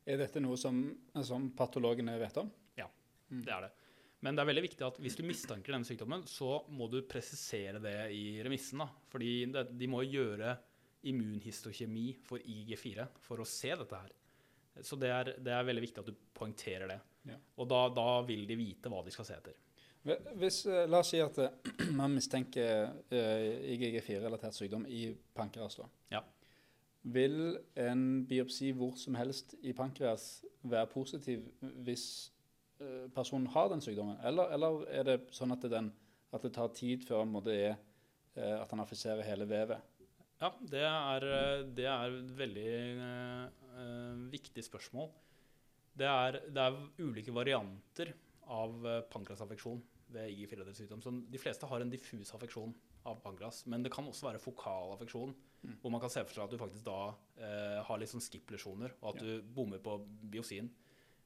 Er 0.05 0.19
dette 0.19 0.41
noe 0.43 0.57
som, 0.59 0.83
som 1.23 1.47
patologene 1.55 2.17
vet 2.19 2.37
om? 2.41 2.49
Ja, 2.79 2.89
mm. 3.29 3.41
det 3.45 3.55
er 3.55 3.67
det. 3.67 3.71
Men 4.23 4.35
det 4.35 4.43
er 4.43 4.47
veldig 4.47 4.63
viktig 4.63 4.85
at 4.87 4.99
hvis 5.03 5.17
du 5.19 5.23
mistanker 5.27 5.75
denne 5.75 5.87
sykdommen, 5.87 6.23
så 6.31 6.61
må 6.71 6.87
du 6.91 7.01
presisere 7.07 7.81
det 7.83 7.97
i 8.15 8.39
remissen. 8.43 8.79
da. 8.79 8.87
Fordi 9.11 9.31
det, 9.51 9.65
de 9.75 9.89
må 9.91 10.03
gjøre 10.07 10.55
immunhistokjemi 11.11 12.13
for 12.23 12.39
IGG4 12.39 13.07
for 13.25 13.43
å 13.43 13.47
se 13.47 13.73
dette 13.75 13.99
her. 13.99 14.13
Så 14.81 14.97
det 14.97 15.11
er, 15.11 15.33
det 15.43 15.51
er, 15.53 15.65
veldig 15.67 15.83
viktig 15.83 16.01
at 16.01 16.09
du 16.09 16.21
poengterer 16.33 16.89
det. 16.89 16.99
Ja. 17.29 17.35
Og 17.59 17.67
da, 17.69 17.83
da, 17.93 18.07
vil 18.27 18.47
de 18.47 18.57
vite 18.57 18.91
hva 18.91 19.03
de 19.03 19.11
skal 19.13 19.27
se 19.27 19.35
etter. 19.37 19.59
Hvis, 20.39 20.63
eh, 20.67 20.85
la 20.89 20.99
oss 20.99 21.13
si 21.13 21.19
at 21.23 21.37
uh, 21.39 21.51
man 21.99 22.15
mistenker 22.15 22.89
uh, 22.89 23.19
eh, 23.19 23.75
IGG4-relatert 23.75 24.55
sykdom 24.55 24.87
i 24.87 25.05
pankreas. 25.35 25.79
Ja. 26.11 26.23
Vil 27.03 27.57
en 27.75 28.23
biopsi 28.27 28.71
hvor 28.71 28.95
som 28.99 29.17
helst 29.19 29.57
i 29.61 29.73
pankreas 29.75 30.45
være 30.63 30.87
positiv 30.93 31.43
hvis 31.83 32.05
uh, 32.79 33.09
personen 33.15 33.49
har 33.51 33.67
den 33.73 33.83
sykdommen? 33.83 34.19
Eller, 34.23 34.53
eller, 34.55 34.85
er 34.87 35.09
det 35.09 35.17
sånn 35.35 35.51
at 35.55 35.65
det, 35.65 35.73
den, 35.73 35.89
at 36.31 36.45
det 36.45 36.53
tar 36.55 36.71
tid 36.75 37.03
før 37.03 37.25
det 37.43 37.57
er 37.57 37.73
eh, 37.73 38.55
at 38.61 38.71
han 38.71 38.81
affiserer 38.83 39.25
hele 39.27 39.47
vevet? 39.49 39.83
Ja, 40.41 40.49
det 40.59 40.83
er, 40.83 41.25
eh, 41.27 41.65
det 41.75 41.85
er 41.87 42.15
et 42.17 42.31
veldig 42.39 42.69
eh, 43.07 43.43
eh, 43.77 44.23
viktig 44.33 44.63
spørsmål. 44.65 45.11
Det 45.93 46.07
er, 46.09 46.39
det 46.49 46.63
er 46.63 46.79
ulike 47.03 47.33
varianter 47.35 48.13
av 48.51 48.87
eh, 48.87 49.03
pankreasaffeksjon 49.13 49.81
ved 50.13 50.33
IG4-sykdom. 50.33 51.03
Så 51.03 51.13
de 51.31 51.41
fleste 51.41 51.69
har 51.69 51.83
en 51.83 51.93
diffus 51.93 52.33
affeksjon 52.35 52.73
av 53.05 53.19
pankras. 53.23 53.65
men 53.67 53.83
det 53.83 53.91
kan 53.91 54.05
også 54.05 54.29
være 54.31 54.39
fokal 54.41 54.93
affeksjon, 54.97 55.33
Mm. 55.63 55.77
hvor 55.81 55.91
man 55.91 56.01
kan 56.01 56.09
se 56.09 56.19
for 56.25 56.33
seg 56.33 56.43
at 56.43 56.51
du 56.51 56.57
faktisk 56.59 56.83
da 56.83 57.15
eh, 57.39 57.81
har 57.87 57.97
litt 57.97 58.09
sånn 58.11 58.19
skip-lesjoner, 58.21 58.91
og 59.01 59.15
at 59.15 59.21
Ja. 59.21 59.27
du 59.37 59.41
bommer 59.43 59.79
på 59.79 59.93
biopsien. 60.29 60.69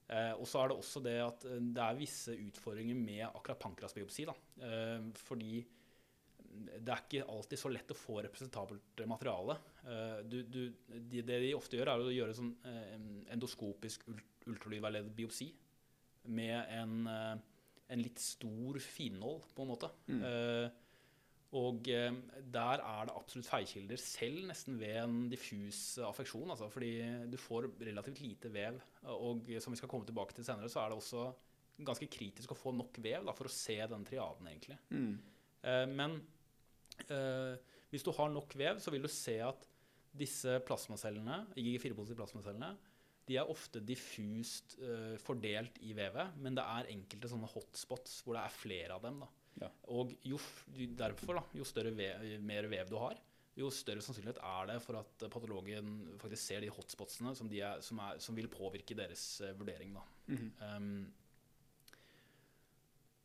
Eh, 0.10 0.31
og 0.38 0.46
så 0.46 0.62
er 0.63 0.67
det 0.69 0.77
også 0.77 1.01
det 1.03 1.15
at 1.25 1.46
eh, 1.46 1.57
det 1.74 1.81
er 1.81 1.98
visse 1.98 2.29
utfordringer 2.38 2.96
med 2.96 3.25
akkurat 3.34 3.60
pankrasbiopsi. 3.60 4.27
eh, 4.62 5.01
fordi 5.15 5.65
det 6.79 6.89
er 6.89 7.01
ikke 7.01 7.27
alltid 7.27 7.60
så 7.60 7.69
lett 7.74 7.89
å 7.91 7.98
få 7.98 8.22
representabelt 8.24 9.01
materiale. 9.07 9.57
Eh, 9.86 10.22
du, 10.24 10.43
du, 10.43 10.74
de, 10.88 11.22
det 11.22 11.39
de 11.41 11.53
ofte 11.55 11.77
gjør, 11.77 11.88
er 11.91 12.05
å 12.05 12.13
gjøre 12.13 12.36
sånn 12.38 12.55
eh, 12.63 12.93
en 12.96 13.25
endoskopisk 13.36 14.07
ult 14.07 14.24
ultralydveiledet 14.48 15.13
biopsi 15.13 15.50
med 16.25 16.69
en, 16.72 17.07
en 17.10 18.00
litt 18.01 18.17
stor 18.19 18.77
finnål, 18.79 19.41
på 19.55 19.62
en 19.65 19.67
måte. 19.67 19.89
Mm. 20.07 20.22
Og 21.56 21.88
eh, 21.88 22.12
der 22.51 22.84
er 22.84 23.08
det 23.08 23.16
absolutt 23.16 23.48
feilkilder, 23.48 24.01
selv 24.01 24.42
nesten 24.50 24.80
ved 24.82 24.98
en 25.04 25.20
diffus 25.32 25.98
affeksjon. 26.04 26.50
Altså, 26.51 26.68
fordi 26.74 26.92
du 27.32 27.38
får 27.39 27.70
relativt 27.88 28.20
lite 28.24 28.51
vev. 28.51 28.82
Og 29.16 29.48
som 29.63 29.72
vi 29.72 29.80
skal 29.80 29.92
komme 29.92 30.08
tilbake 30.08 30.36
til 30.36 30.48
senere, 30.48 30.72
så 30.72 30.84
er 30.84 30.92
det 30.92 31.00
også 31.00 31.30
ganske 31.86 32.10
kritisk 32.10 32.51
å 32.54 32.58
få 32.58 32.74
nok 32.75 32.98
vev 33.04 33.25
da, 33.27 33.36
for 33.38 33.50
å 33.50 33.54
se 33.54 33.77
den 33.89 34.06
triaden, 34.08 34.50
egentlig. 34.50 34.77
Mm. 34.89 35.16
Eh, 35.62 35.86
men 35.94 36.20
eh, 37.08 37.56
hvis 37.94 38.06
du 38.06 38.12
har 38.18 38.32
nok 38.34 38.56
vev, 38.60 38.82
så 38.84 38.94
vil 38.94 39.06
du 39.06 39.12
se 39.12 39.38
at 39.46 39.68
disse 40.18 40.58
plasmacellene, 40.66 41.44
IG4-positive 41.60 42.18
plasmacellene, 42.18 42.74
de 43.27 43.36
er 43.36 43.50
ofte 43.51 43.82
diffust 43.84 44.77
eh, 44.80 45.18
fordelt 45.20 45.77
i 45.84 45.92
vevet, 45.96 46.38
men 46.42 46.56
det 46.58 46.63
er 46.63 46.94
enkelte 46.94 47.30
sånne 47.32 47.50
hotspots 47.51 48.22
hvor 48.24 48.38
det 48.38 48.46
er 48.46 48.56
flere 48.56 48.96
av 48.98 49.04
dem. 49.04 49.20
Da. 49.22 49.27
Ja. 49.62 49.70
Og 49.94 50.14
jo, 50.28 50.38
derfor, 50.98 51.40
da, 51.40 51.44
jo 51.58 51.66
vev, 51.98 52.26
mer 52.46 52.68
vev 52.70 52.90
du 52.92 52.98
har, 53.02 53.18
jo 53.58 53.70
større 53.74 54.04
sannsynlighet 54.06 54.40
er 54.46 54.68
det 54.70 54.82
for 54.86 55.00
at 55.00 55.24
patologen 55.34 55.94
faktisk 56.22 56.44
ser 56.44 56.62
de 56.62 56.74
hotspotsene 56.74 57.34
som, 57.38 57.48
de 57.50 57.64
er, 57.66 57.80
som, 57.86 58.02
er, 58.06 58.20
som 58.22 58.38
vil 58.38 58.50
påvirke 58.54 58.98
deres 58.98 59.24
eh, 59.42 59.56
vurdering. 59.58 59.96
Da. 59.98 60.04
Mhm. 60.34 60.52
Um, 60.62 61.08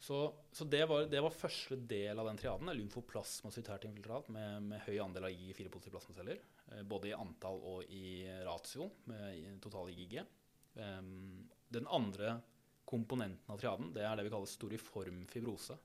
så 0.02 0.16
så 0.50 0.64
det, 0.66 0.80
var, 0.90 1.04
det 1.06 1.20
var 1.22 1.30
første 1.30 1.76
del 1.76 2.18
av 2.18 2.26
den 2.26 2.40
triaden. 2.40 2.72
Lymfoplasmacytært 2.74 3.84
infiltrat 3.86 4.32
med, 4.34 4.64
med 4.72 4.82
høy 4.82 4.96
andel 5.04 5.28
av 5.28 5.36
IG4-positive 5.36 5.94
plasmaceller. 5.94 6.40
eh, 6.72 6.82
Både 6.82 7.12
i 7.12 7.14
antall 7.14 7.60
og 7.60 7.92
i 7.92 8.24
ratio 8.48 8.88
med 9.12 9.60
total 9.62 9.92
IgG. 9.92 10.18
Um, 10.74 11.44
den 11.70 11.86
andre 11.92 12.38
komponenten 12.88 13.52
av 13.52 13.60
triaden 13.60 13.92
det 13.94 14.02
er 14.08 14.16
det 14.18 14.24
vi 14.26 14.32
kaller 14.32 14.50
storiform 14.50 15.22
fibrose. 15.30 15.76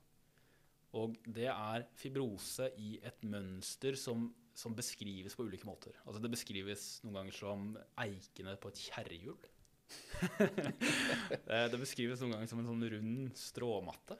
Og 0.96 1.16
det 1.28 1.48
er 1.52 1.84
fibrose 2.00 2.70
i 2.80 2.94
et 3.04 3.20
mønster 3.28 3.96
som, 4.00 4.28
som 4.56 4.76
beskrives 4.78 5.36
på 5.36 5.44
ulike 5.44 5.68
måter. 5.68 5.98
Altså 6.06 6.22
Det 6.24 6.30
beskrives 6.32 6.86
noen 7.04 7.20
ganger 7.20 7.36
som 7.36 7.68
eikene 8.00 8.56
på 8.60 8.72
et 8.72 8.82
kjerrehjul. 8.88 9.38
Eh, 11.48 11.66
det 11.72 11.78
beskrives 11.80 12.20
noen 12.20 12.34
ganger 12.34 12.48
som 12.50 12.58
en 12.60 12.66
sånn 12.68 12.82
rund 12.92 13.36
stråmatte. 13.40 14.18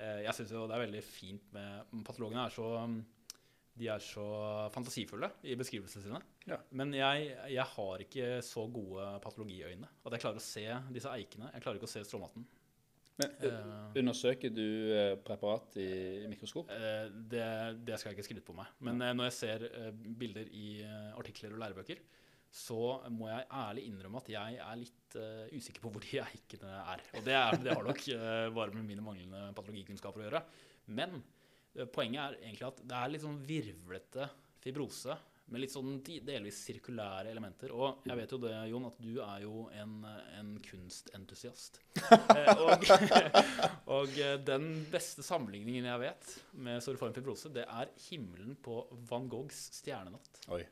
Eh, 0.00 0.22
Jeg 0.24 0.32
syns 0.36 0.52
jo 0.54 0.62
det 0.68 0.76
er 0.76 0.84
veldig 0.86 1.02
fint 1.04 1.50
med 1.52 1.90
Patologene 2.06 2.46
er 2.46 2.54
så 2.54 2.68
de 3.72 3.88
er 3.88 4.02
så 4.04 4.24
fantasifulle 4.72 5.30
i 5.48 5.54
beskrivelsene 5.56 6.04
sine. 6.04 6.18
Ja. 6.48 6.58
Men 6.76 6.92
jeg, 6.92 7.30
jeg 7.54 7.64
har 7.70 8.02
ikke 8.04 8.26
så 8.44 8.66
gode 8.72 9.06
patologiøyne 9.24 9.88
at 9.88 10.12
jeg 10.16 10.24
klarer 10.24 10.40
å 10.40 10.44
se 10.44 10.64
disse 10.92 11.12
eikene. 11.12 11.48
Jeg 11.54 11.64
klarer 11.64 11.80
ikke 11.80 11.88
å 11.88 11.92
se 11.94 12.02
stråmatten. 12.04 12.44
Men, 13.20 13.34
Eh, 13.44 13.98
undersøker 14.00 14.52
du 14.54 14.64
eh, 14.96 15.14
preparat 15.20 15.76
i 15.82 16.24
mikroskop? 16.30 16.70
Eh, 16.72 17.10
det, 17.12 17.44
det 17.84 17.98
skal 18.00 18.10
jeg 18.10 18.18
ikke 18.18 18.28
skryte 18.30 18.46
på 18.46 18.56
meg. 18.56 18.70
Men 18.80 19.02
når 19.02 19.28
jeg 19.28 19.36
ser 19.36 19.66
bilder 20.18 20.48
i 20.48 20.80
artikler 21.18 21.52
og 21.52 21.60
lærebøker, 21.62 22.00
så 22.52 23.00
må 23.08 23.30
jeg 23.30 23.48
ærlig 23.56 23.86
innrømme 23.88 24.20
at 24.20 24.28
jeg 24.28 24.56
er 24.60 24.74
litt 24.76 25.14
uh, 25.16 25.46
usikker 25.56 25.80
på 25.80 25.92
hvor 25.94 26.04
de 26.04 26.18
eikene 26.20 26.72
er. 26.82 27.04
Og 27.16 27.24
det, 27.24 27.36
er, 27.38 27.56
det 27.64 27.72
har 27.72 27.86
nok 27.86 28.02
uh, 28.12 28.48
bare 28.52 28.74
med 28.76 28.84
mine 28.90 29.04
manglende 29.04 29.54
patologikunnskaper 29.56 30.20
å 30.20 30.26
gjøre. 30.26 30.42
Men 30.92 31.16
uh, 31.16 31.86
poenget 31.88 32.20
er 32.26 32.36
egentlig 32.42 32.68
at 32.68 32.82
det 32.84 32.98
er 32.98 33.14
litt 33.14 33.24
sånn 33.24 33.40
virvlete 33.48 34.28
fibrose 34.60 35.16
med 35.52 35.62
litt 35.62 35.74
sånn 35.74 36.00
delvis 36.02 36.62
sirkulære 36.66 37.30
elementer. 37.32 37.72
Og 37.76 38.06
jeg 38.08 38.18
vet 38.18 38.34
jo 38.34 38.40
det, 38.42 38.54
Jon, 38.70 38.88
at 38.88 39.00
du 39.02 39.12
er 39.20 39.44
jo 39.44 39.66
en, 39.78 39.98
en 40.38 40.54
kunstentusiast. 40.70 41.80
Eh, 42.32 42.58
og, 42.64 42.84
og 43.96 44.14
eh, 44.20 44.36
den 44.40 44.66
beste 44.90 45.24
sammenligningen 45.26 45.86
jeg 45.88 46.00
vet 46.00 46.28
med 46.64 46.82
soriform 46.84 47.12
fibrose, 47.14 47.50
det 47.52 47.64
er 47.66 47.90
himmelen 48.06 48.54
på 48.62 48.78
Van 49.10 49.28
Goghs 49.30 49.66
stjernenatt. 49.76 50.40
Oi. 50.54 50.62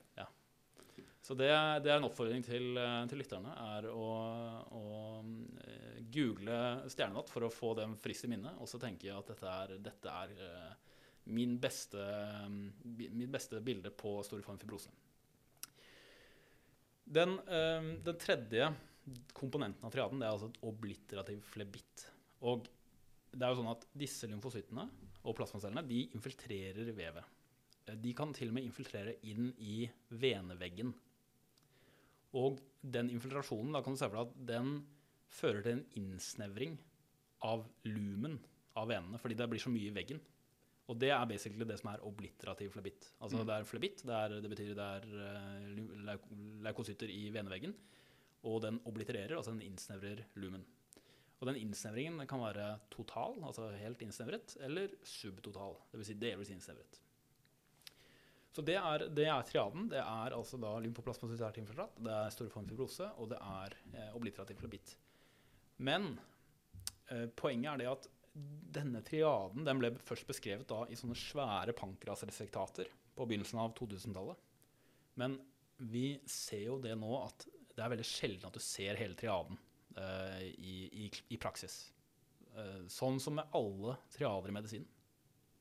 Så 1.20 1.36
det, 1.36 1.50
det 1.84 1.92
er 1.92 1.98
en 2.00 2.06
oppfordring 2.08 2.42
til, 2.42 2.72
eh, 2.80 3.02
til 3.10 3.20
lytterne, 3.20 3.52
er 3.76 3.90
å, 3.92 4.06
å 4.74 4.84
google 6.10 6.60
stjernenatt 6.90 7.30
for 7.30 7.46
å 7.46 7.52
få 7.52 7.74
dem 7.78 7.98
friskt 8.00 8.26
i 8.26 8.32
minne. 8.32 8.56
Og 8.58 8.70
så 8.70 8.80
tenker 8.82 9.10
jeg 9.10 9.18
at 9.20 9.34
dette 9.34 9.52
er, 9.60 9.76
dette 9.84 10.16
er 10.24 10.32
min 11.24 11.58
beste, 11.60 12.00
mitt 12.84 13.30
beste 13.30 13.60
bilde 13.64 13.92
på 13.94 14.16
storiform 14.26 14.58
fibrose. 14.60 14.90
Den, 17.04 17.38
eh, 17.48 17.90
den 18.04 18.18
tredje 18.18 18.70
komponenten 19.34 19.84
av 19.84 19.92
triaden 19.92 20.20
det 20.20 20.28
er 20.28 20.34
altså 20.36 20.50
et 20.50 20.62
obliterativ 20.66 21.42
flebitt. 21.50 22.06
Og 22.46 22.68
det 23.30 23.42
er 23.42 23.52
jo 23.52 23.60
sånn 23.60 23.72
at 23.72 23.86
disse 23.98 24.28
lymfocyttene 24.30 24.86
og 25.24 25.36
plasmacellene 25.36 25.86
de 25.86 26.04
infiltrerer 26.16 26.92
vevet. 26.96 27.24
Eh, 27.86 27.94
De 27.94 28.14
kan 28.14 28.32
til 28.32 28.48
og 28.48 28.54
med 28.54 28.64
infiltrere 28.68 29.18
inn 29.22 29.52
i 29.58 29.84
veneveggen. 30.10 30.94
Og 32.38 32.60
den 32.80 33.10
infiltrasjonen 33.10 33.74
da 33.74 33.82
kan 33.82 33.94
du 33.94 33.98
se 33.98 34.08
for 34.08 34.16
deg 34.16 34.28
at 34.28 34.46
den 34.46 34.86
fører 35.30 35.62
til 35.62 35.78
en 35.78 35.86
innsnevring 35.98 36.78
av 37.46 37.64
lumen 37.84 38.38
av 38.78 38.90
venene, 38.90 39.18
fordi 39.18 39.36
det 39.38 39.48
blir 39.50 39.62
så 39.62 39.72
mye 39.72 39.90
i 39.90 39.94
veggen. 39.94 40.20
Og 40.90 40.98
det 40.98 41.12
er 41.14 41.26
basically 41.30 41.66
det 41.68 41.76
som 41.78 41.92
er 41.92 42.02
obliterativ 42.02 42.72
flebitt. 42.74 43.12
Altså 43.22 43.38
Mm. 43.38 43.46
det 43.46 43.54
er 43.54 43.68
flebitt, 43.68 44.02
det, 44.02 44.16
er, 44.16 44.40
det 44.42 44.50
betyr 44.50 44.74
det 44.74 44.86
er 44.96 45.04
eh, 45.28 46.16
leukocytter 46.66 47.12
i 47.14 47.28
veneveggen, 47.30 47.74
og 48.42 48.62
den 48.64 48.80
oblitererer, 48.88 49.36
altså 49.36 49.52
den 49.54 49.62
innsnevrer 49.62 50.24
lumen. 50.34 50.64
Og 51.40 51.46
den 51.48 51.56
innsnevringen 51.56 52.18
den 52.20 52.28
kan 52.28 52.40
være 52.42 52.80
total, 52.90 53.38
altså 53.46 53.70
helt 53.80 54.02
innsnevret, 54.04 54.56
eller 54.60 54.90
subtotal, 55.06 55.78
dvs. 55.92 56.10
Si 56.10 56.14
delvis 56.20 56.50
innsnevret. 56.52 56.98
Så 58.50 58.64
det 58.66 58.74
er, 58.76 59.06
det 59.14 59.28
er 59.30 59.42
triaden. 59.46 59.86
Det 59.92 60.00
er 60.02 60.34
altså 60.34 60.58
da 60.58 60.72
lymfoplasmasytært 60.82 61.60
infiltrat, 61.62 61.94
det 62.02 62.12
er 62.12 62.32
store 62.34 62.50
form 62.50 62.66
fibrose, 62.68 63.06
og 63.16 63.30
det 63.30 63.38
er 63.38 63.76
eh, 63.94 64.10
obliterativ 64.18 64.58
flebitt. 64.58 64.96
Men 65.78 66.18
eh, 67.08 67.28
poenget 67.38 67.72
er 67.72 67.78
det 67.84 67.88
at 67.92 68.08
denne 68.70 69.02
triaden 69.06 69.66
den 69.66 69.80
ble 69.82 69.92
først 70.06 70.28
beskrevet 70.28 70.68
da 70.70 70.84
i 70.88 70.98
sånne 70.98 71.16
svære 71.18 71.74
pankrasresektater 71.78 72.90
på 73.16 73.26
begynnelsen 73.26 73.60
av 73.62 73.74
2000-tallet. 73.78 74.38
Men 75.20 75.38
vi 75.80 76.20
ser 76.28 76.66
jo 76.68 76.78
det 76.82 76.94
nå 77.00 77.10
at 77.22 77.46
det 77.74 77.82
er 77.82 77.92
veldig 77.94 78.06
sjelden 78.06 78.48
at 78.48 78.56
du 78.56 78.62
ser 78.62 78.98
hele 79.00 79.16
triaden 79.18 79.58
uh, 79.96 80.40
i, 80.42 81.06
i, 81.06 81.10
i 81.34 81.38
praksis. 81.40 81.82
Uh, 82.54 82.86
sånn 82.90 83.20
som 83.22 83.38
med 83.38 83.56
alle 83.56 83.96
triader 84.14 84.52
i 84.52 84.56
medisin. 84.56 84.86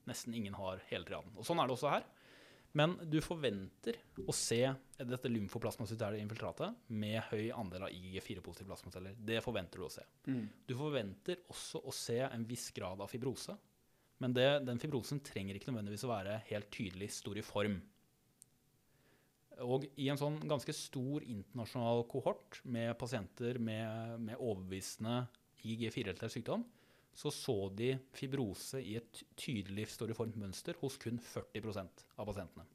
Nesten 0.09 0.35
ingen 0.35 0.57
har 0.57 0.81
hele 0.89 1.07
triaden. 1.07 1.33
Og 1.37 1.47
sånn 1.47 1.61
er 1.61 1.69
det 1.69 1.77
også 1.77 1.93
her. 1.93 2.07
Men 2.77 2.93
du 3.09 3.17
forventer 3.25 3.97
å 4.29 4.33
se 4.35 4.61
dette 4.99 5.31
lymfoplasmacytære 5.31 6.19
infiltratet 6.21 6.91
med 6.93 7.17
høy 7.31 7.49
andel 7.55 7.87
av 7.87 7.93
IgG4-positive 7.95 8.69
plasmaceller. 8.69 9.15
Det 9.17 9.39
forventer 9.41 9.81
du 9.81 9.87
å 9.87 9.93
se. 9.93 10.05
Mm. 10.29 10.43
Du 10.69 10.75
forventer 10.77 11.41
også 11.49 11.81
å 11.81 11.93
se 11.95 12.19
en 12.27 12.45
viss 12.45 12.67
grad 12.75 13.01
av 13.01 13.09
fibrose. 13.09 13.55
Men 14.21 14.35
det, 14.35 14.47
den 14.67 14.81
fibrosen 14.81 15.23
trenger 15.25 15.57
ikke 15.57 15.71
nødvendigvis 15.71 16.05
å 16.05 16.11
være 16.11 16.41
helt 16.51 16.69
tydelig 16.75 17.09
stor 17.15 17.39
i 17.39 17.45
form. 17.45 17.79
Og 19.65 19.87
i 19.99 20.07
en 20.11 20.19
sånn 20.19 20.37
ganske 20.47 20.75
stor 20.75 21.23
internasjonal 21.25 22.05
kohort 22.11 22.61
med 22.69 22.93
pasienter 22.99 23.57
med, 23.59 24.19
med 24.23 24.37
overbevisende 24.37 25.23
IgG4-relatert 25.65 26.35
sykdom, 26.35 26.63
så 27.13 27.31
så 27.33 27.55
de 27.75 27.93
fibrose 28.15 28.81
i 28.81 28.95
et 28.99 29.23
tydelig 29.39 29.89
storiformt 29.93 30.37
mønster 30.39 30.77
hos 30.81 30.97
kun 31.01 31.19
40% 31.19 32.05
av 32.15 32.29
pasientene. 32.29 32.67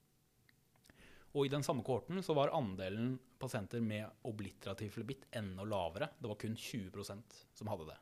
Og 1.34 1.48
i 1.48 1.50
den 1.50 1.64
samme 1.66 1.82
kohorten 1.86 2.22
så 2.22 2.34
var 2.36 2.52
andelen 2.54 3.16
pasienter 3.42 3.82
med 3.82 4.26
obliterativ 4.28 4.92
flebitt 4.94 5.24
enda 5.34 5.64
lavere. 5.66 6.12
Det 6.20 6.30
var 6.30 6.38
kun 6.38 6.54
20% 6.54 7.40
som 7.58 7.70
hadde 7.72 7.88
det. 7.88 7.96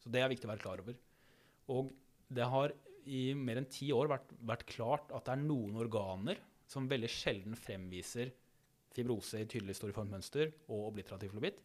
Så 0.00 0.12
det 0.14 0.22
er 0.22 0.30
viktig 0.30 0.46
å 0.46 0.52
være 0.52 0.62
klar 0.62 0.82
over. 0.82 1.00
Og 1.74 1.90
det 2.30 2.46
har 2.52 2.74
i 3.10 3.32
mer 3.34 3.58
enn 3.58 3.70
ti 3.70 3.88
år 3.96 4.12
vært, 4.12 4.30
vært 4.46 4.68
klart 4.70 5.10
at 5.16 5.26
det 5.26 5.34
er 5.34 5.42
noen 5.42 5.80
organer 5.82 6.38
som 6.70 6.86
veldig 6.90 7.10
sjelden 7.10 7.58
fremviser 7.58 8.30
fibrose 8.94 9.40
i 9.40 9.48
tydelig 9.50 9.76
storiformt 9.78 10.12
mønster 10.12 10.52
og 10.68 10.90
obliterativ 10.92 11.34
flubitt. 11.34 11.58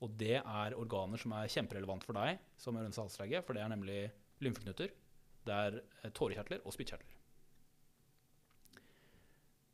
Og 0.00 0.12
det 0.20 0.38
er 0.40 0.76
organer 0.80 1.20
som 1.20 1.34
er 1.36 1.50
kjemperelevant 1.52 2.04
for 2.06 2.16
deg 2.16 2.40
som 2.60 2.76
er 2.78 2.88
halslege, 2.88 3.42
for 3.44 3.56
det 3.56 3.64
er 3.64 3.72
nemlig 3.72 4.02
lymfeknuter, 4.40 4.92
det 5.46 5.56
er 5.56 5.80
eh, 5.80 6.12
tårekjertler 6.16 6.62
og 6.64 6.74
spyttkjertler. 6.74 7.16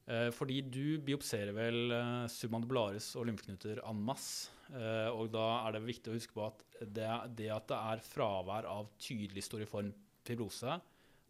Eh, 0.06 0.28
fordi 0.34 0.60
du 0.62 0.98
biopserer 1.06 1.54
vel 1.54 1.94
eh, 1.94 2.26
submandibularis 2.30 3.12
og 3.18 3.28
lymfeknuter 3.30 3.82
en 3.86 4.02
masse. 4.10 4.52
Og 4.66 5.28
da 5.30 5.44
er 5.62 5.76
det 5.76 5.84
viktig 5.84 6.10
å 6.10 6.16
huske 6.16 6.34
på 6.34 6.42
at 6.42 6.64
det, 6.82 7.06
det 7.38 7.52
at 7.54 7.68
det 7.70 7.76
er 7.92 8.00
fravær 8.02 8.66
av 8.66 8.88
tydelig 8.98 9.44
storiform 9.46 9.92
fibrose 10.26 10.74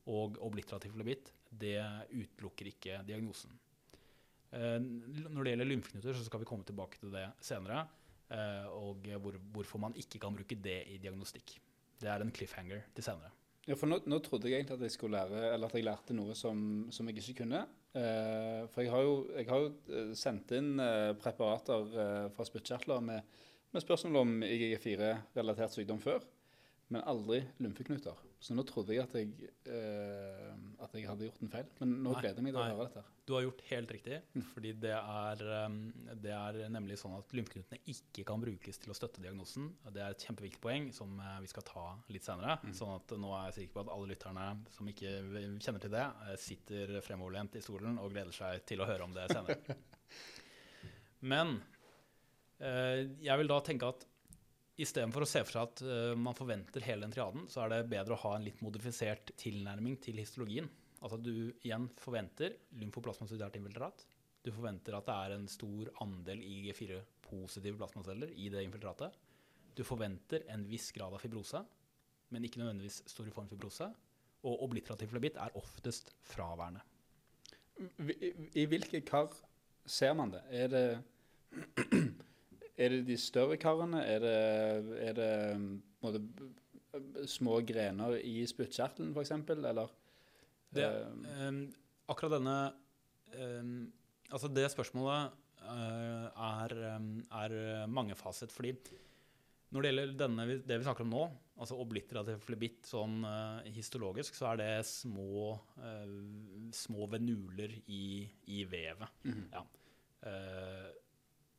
og 0.09 0.39
obliterativ 0.41 0.95
flebitt, 0.95 1.29
det 1.53 1.83
utelukker 2.15 2.71
ikke 2.71 3.03
diagnosen. 3.05 3.53
Når 4.57 5.37
det 5.37 5.53
gjelder 5.53 5.69
lymfeknuter, 5.69 6.17
så 6.17 6.25
skal 6.25 6.41
vi 6.41 6.49
komme 6.49 6.65
tilbake 6.65 6.97
til 7.03 7.13
det 7.13 7.27
senere. 7.45 7.83
Eh, 8.33 8.69
og 8.75 9.07
hvor, 9.23 9.39
hvorfor 9.55 9.83
man 9.83 9.97
ikke 9.97 10.21
kan 10.23 10.35
bruke 10.35 10.59
det 10.59 10.81
i 10.91 11.01
diagnostikk. 11.03 11.57
Det 12.01 12.11
er 12.13 12.23
en 12.23 12.33
cliffhanger 12.35 12.89
til 12.95 13.07
senere. 13.07 13.33
Ja, 13.67 13.75
for 13.75 13.91
nå, 13.91 13.99
nå, 14.07 14.21
trodde 14.23 14.51
jeg 14.51 14.61
egentlig 14.61 14.77
at 14.77 14.85
jeg 14.87 14.95
skulle 14.95 15.19
lære, 15.19 15.53
eller 15.55 15.67
at 15.67 15.75
jeg 15.75 15.87
lærte 15.87 16.15
noe 16.15 16.35
som, 16.39 16.59
som 16.95 17.09
jeg 17.11 17.19
ikke 17.19 17.41
kunne. 17.43 17.65
Eh, 17.99 18.63
for 18.71 18.85
jeg 18.85 18.93
har, 18.93 19.03
jo, 19.03 19.17
jeg 19.35 19.49
har, 19.51 19.65
jo, 19.65 19.73
eh, 19.91 20.13
sendt 20.19 20.55
inn 20.55 20.77
eh, 20.83 21.11
preparater 21.19 21.99
eh, 22.05 22.29
fra 22.37 22.47
spyttkjertler 22.47 23.03
med, 23.03 23.37
med, 23.73 23.83
spørsmål 23.83 24.23
om 24.23 24.35
IGG4-relatert 24.47 25.75
sykdom 25.75 26.03
før 26.03 26.23
men 26.93 27.03
aldri 27.09 27.43
lymfeknuter. 27.63 28.19
Så 28.39 28.55
nå 28.55 28.63
trodde 28.69 28.93
jeg 28.93 29.01
at 29.01 29.15
jeg, 29.17 29.49
eh, 29.73 30.51
at 30.85 30.93
jeg 30.95 31.07
hadde 31.09 31.25
gjort 31.27 31.43
en 31.43 31.51
feil. 31.51 31.69
Men 31.81 31.93
nå 32.05 32.13
nei, 32.13 32.21
gleder 32.21 32.37
jeg 32.37 32.45
meg 32.45 32.53
til 32.53 32.61
å 32.61 32.67
høre 32.67 32.85
dette. 32.85 33.05
Du 33.27 33.33
har 33.35 33.45
gjort 33.47 33.63
helt 33.71 33.93
riktig. 33.97 34.19
Mm. 34.37 34.43
fordi 34.53 34.73
det 34.85 34.93
er, 34.95 35.45
det 36.23 36.35
er, 36.37 36.59
nemlig 36.73 36.99
sånn 37.01 37.17
at 37.17 37.33
lymfeknutene 37.35 37.81
ikke 37.91 38.27
kan 38.29 38.43
brukes 38.43 38.81
til 38.83 38.93
å 38.93 38.97
støtte 38.97 39.25
diagnosen. 39.25 39.71
Det 39.89 40.03
er 40.05 40.15
et 40.15 40.27
kjempeviktig 40.29 40.61
poeng 40.63 40.91
som 40.95 41.17
eh, 41.23 41.39
vi 41.43 41.51
skal 41.51 41.67
ta 41.67 41.87
litt 42.13 42.29
senere. 42.29 42.59
Mm. 42.63 42.75
sånn 42.77 42.93
at 42.95 43.17
nå 43.25 43.33
er 43.33 43.49
jeg 43.49 43.57
sikker 43.61 43.79
på 43.79 43.85
at 43.87 43.95
alle 43.97 44.11
lytterne 44.13 44.49
som 44.77 44.93
ikke 44.93 45.15
kjenner 45.65 45.87
til 45.87 45.95
det, 45.97 46.05
eh, 46.27 46.37
sitter 46.47 46.97
fremoverlent 47.07 47.57
i 47.57 47.65
stolen 47.65 47.97
og 48.03 48.13
gleder 48.13 48.37
seg 48.37 48.67
til 48.69 48.85
å 48.85 48.91
høre 48.91 49.09
om 49.09 49.17
det 49.17 49.31
senere. 49.33 49.79
Men 51.33 51.57
eh, 52.61 53.07
jeg 53.25 53.41
vil 53.41 53.51
da 53.51 53.63
tenke 53.65 53.91
at 53.97 54.07
Istedenfor 54.77 55.25
å 55.25 55.29
se 55.29 55.41
for 55.47 55.57
seg 55.57 55.69
at 55.71 55.83
uh, 55.87 56.17
man 56.21 56.37
forventer 56.37 56.85
hele 56.85 57.07
den 57.07 57.15
triaden, 57.15 57.47
så 57.49 57.63
er 57.65 57.73
det 57.73 57.87
bedre 57.93 58.17
å 58.17 58.23
ha 58.27 58.35
en 58.37 58.45
litt 58.45 58.59
modifisert 58.65 59.33
tilnærming 59.41 59.97
til 60.05 60.21
histologien. 60.21 60.69
Altså 61.01 61.19
du 61.21 61.33
igjen 61.65 61.89
forventer 62.01 62.59
lymfoplasmasidert 62.81 63.57
infiltrat. 63.57 64.05
Du 64.45 64.53
forventer 64.55 64.95
at 64.99 65.09
det 65.09 65.15
er 65.17 65.35
en 65.35 65.47
stor 65.51 65.89
andel 66.05 66.43
IG4-positive 66.45 67.81
plasmaceller 67.81 68.33
i 68.37 68.51
det 68.53 68.63
infiltratet. 68.67 69.17
Du 69.77 69.83
forventer 69.85 70.45
en 70.53 70.65
viss 70.69 70.91
grad 70.97 71.17
av 71.17 71.25
fibrose, 71.25 71.61
men 72.33 72.45
ikke 72.47 72.61
nødvendigvis 72.63 73.03
storiform 73.11 73.49
fibrose. 73.51 73.89
Og 74.47 74.63
obliterativ 74.69 75.11
flebitt 75.11 75.41
er 75.41 75.57
oftest 75.59 76.13
fraværende. 76.31 76.85
I, 78.01 78.33
I 78.63 78.69
hvilke 78.71 79.03
kar 79.09 79.33
ser 79.85 80.15
man 80.17 80.33
det? 80.33 80.45
Er 80.53 80.71
det 80.73 80.87
er 82.77 82.93
det 82.93 83.07
de 83.09 83.17
større 83.21 83.57
karene? 83.61 84.03
Er 84.05 84.21
det, 84.21 84.37
er 85.09 85.17
det 85.17 85.31
måte, 86.05 86.21
små 87.29 87.61
grener 87.67 88.19
i 88.21 88.43
spyttkjertelen, 88.49 89.15
f.eks., 89.17 89.33
eller? 89.57 89.95
Det, 90.77 90.87
um, 91.47 91.63
akkurat 92.11 92.37
denne 92.37 92.59
um, 93.39 93.77
Altså, 94.27 94.49
det 94.51 94.67
spørsmålet 94.73 95.35
uh, 95.63 96.27
er, 96.35 96.73
um, 96.97 97.11
er 97.39 97.87
mangefaset. 97.87 98.51
Fordi 98.51 98.73
når 99.71 99.83
det 99.83 99.91
gjelder 99.93 100.17
denne, 100.19 100.47
det 100.67 100.79
vi 100.81 100.87
snakker 100.87 101.07
om 101.07 101.13
nå, 101.15 101.23
altså 101.63 101.79
obliterativ 101.79 102.43
flebitt 102.43 102.91
sånn 102.91 103.21
uh, 103.23 103.63
histologisk, 103.71 104.35
så 104.35 104.51
er 104.51 104.61
det 104.61 104.71
små, 104.91 105.55
uh, 105.79 106.17
små 106.75 107.07
venuler 107.15 107.79
i, 107.87 108.27
i 108.51 108.65
vevet. 108.67 109.23
Mm 109.25 109.33
-hmm. 109.33 109.49
ja. 109.55 109.67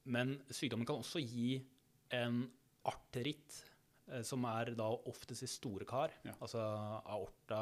Men 0.07 0.37
sykdommen 0.49 0.87
kan 0.87 1.01
også 1.01 1.21
gi 1.23 1.57
en 2.15 2.45
arteritt, 2.87 3.59
eh, 4.11 4.23
som 4.23 4.45
er 4.47 4.71
da 4.77 4.87
oftest 5.09 5.43
i 5.43 5.51
store 5.51 5.87
kar, 5.87 6.13
ja. 6.23 6.35
altså 6.39 6.63
aorta 6.63 7.61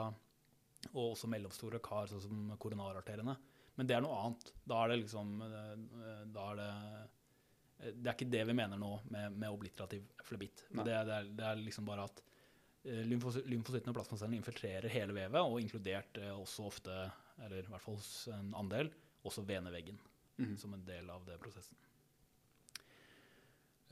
og 0.92 1.16
også 1.16 1.30
mellomstore 1.32 1.82
kar, 1.84 2.10
sånn 2.12 2.22
som 2.22 2.56
koronararterene. 2.62 3.34
Men 3.76 3.90
det 3.90 3.98
er 3.98 4.04
noe 4.06 4.18
annet. 4.22 4.52
Da 4.64 4.84
er 4.84 4.94
det 4.94 5.02
liksom 5.02 5.36
eh, 5.44 6.22
Da 6.32 6.46
er 6.52 6.60
det 6.62 6.70
eh, 6.70 7.90
Det 7.90 8.08
er 8.08 8.14
ikke 8.14 8.30
det 8.32 8.44
vi 8.48 8.56
mener 8.56 8.80
nå 8.80 8.92
med, 9.12 9.36
med 9.36 9.50
obliterativ 9.52 10.06
flebitt. 10.24 10.68
Det, 10.70 10.86
det, 10.86 11.20
det, 11.36 11.44
er, 11.50 11.60
liksom 11.60 11.90
bare 11.90 12.06
at 12.08 12.22
lymfocyttene 12.86 13.90
og 13.90 13.98
plasmacellene 13.98 14.38
infiltrerer 14.38 14.94
hele 14.94 15.16
vevet, 15.18 15.42
og 15.42 15.58
inkludert 15.58 16.20
også 16.36 16.68
ofte, 16.70 16.94
eller 17.42 17.66
i 17.66 17.72
hvert 17.74 17.82
fall 17.82 17.98
hos 17.98 18.12
en 18.30 18.54
andel, 18.62 18.92
også 19.26 19.42
veneveggen 19.42 19.98
mm 19.98 20.46
-hmm. 20.46 20.58
som 20.62 20.74
en 20.74 20.86
del 20.86 21.10
av 21.10 21.26
det 21.26 21.40
prosessen. 21.42 21.76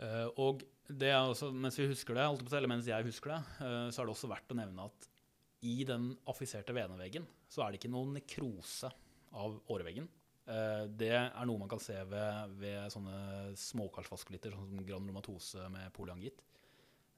Uh, 0.02 0.30
og 0.42 0.64
det 0.90 1.12
er 1.12 1.22
også, 1.22 1.52
mens 1.54 1.78
vi 1.80 1.90
husker 1.92 2.18
det, 2.18 2.26
eller 2.58 2.72
mens 2.72 2.90
jeg 2.90 3.06
husker 3.08 3.36
det, 3.36 3.42
uh, 3.62 3.88
så 3.94 4.02
er 4.02 4.08
det 4.08 4.16
også 4.16 4.32
verdt 4.32 4.54
å 4.54 4.58
nevne 4.58 4.88
at 4.90 5.10
i 5.64 5.78
den 5.88 6.10
affiserte 6.28 6.76
veneveggen 6.76 7.28
så 7.48 7.64
er 7.64 7.72
det 7.72 7.80
ikke 7.80 7.94
noen 7.94 8.18
nekrose 8.18 8.90
av 9.40 9.56
åreveggen. 9.72 10.10
Uh, 10.44 10.90
det 10.92 11.14
er 11.16 11.48
noe 11.48 11.62
man 11.62 11.72
kan 11.72 11.82
se 11.82 11.96
ved, 12.10 12.58
ved 12.60 12.92
sånne 12.92 13.54
småkarsvaskulitter, 13.60 14.56
sånn 14.56 14.74
som 14.74 14.88
granulomatose 14.88 15.70
med 15.74 15.94
polyangitt. 15.96 16.44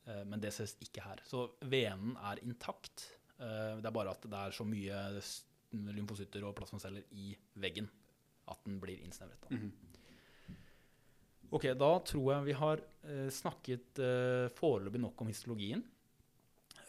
men 0.05 0.37
det 0.37 0.51
ses 0.53 0.75
ikke 0.85 1.01
her. 1.01 1.21
Så 1.25 1.47
venen 1.65 2.13
er 2.29 2.37
intakt. 2.45 3.07
det 3.39 3.87
er 3.89 3.95
bare 3.95 4.11
at 4.13 4.21
det 4.21 4.37
er 4.37 4.51
så 4.53 4.63
mye 4.63 4.99
lymfocytter 5.73 6.45
og 6.45 6.53
plasmaceller 6.59 7.07
i 7.17 7.31
veggen 7.57 7.89
at 8.53 8.61
den 8.67 8.77
blir 8.79 9.01
innsnevret. 9.01 9.49
Mm 9.49 9.57
-hmm. 9.57 9.71
Ok, 11.55 11.69
da 11.79 11.91
tror 12.03 12.31
jeg 12.33 12.47
vi 12.49 12.55
har 12.59 12.81
eh, 13.07 13.27
snakket 13.31 14.01
eh, 14.03 14.47
foreløpig 14.57 14.99
nok 14.99 15.21
om 15.23 15.29
histologien. 15.31 15.83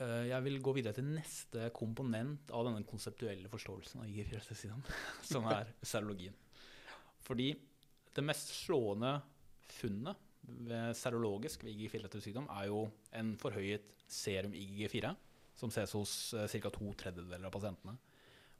Eh, 0.01 0.27
jeg 0.33 0.43
vil 0.45 0.59
gå 0.65 0.75
videre 0.77 0.97
til 0.97 1.07
neste 1.07 1.69
komponent 1.77 2.51
av 2.51 2.67
denne 2.67 2.83
konseptuelle 2.89 3.51
forståelsen 3.53 4.03
av 4.03 4.11
IG4-sykdom, 4.11 4.83
som 5.31 5.47
er 5.53 5.71
serologien. 5.87 6.35
Fordi 7.27 7.53
det 8.17 8.25
mest 8.25 8.51
slående 8.65 9.15
funnet 9.77 10.25
ved 10.67 10.99
serologisk 10.99 11.65
ved 11.67 11.79
IG4-sykdom 11.87 12.51
er 12.59 12.69
jo 12.71 12.83
en 13.19 13.33
forhøyet 13.39 13.95
serum 14.11 14.55
IgG4, 14.55 15.15
som 15.57 15.73
ses 15.73 15.95
hos 15.95 16.35
eh, 16.35 16.51
ca. 16.59 16.75
to 16.75 16.91
tredjedeler 16.99 17.47
av 17.49 17.55
pasientene. 17.55 17.97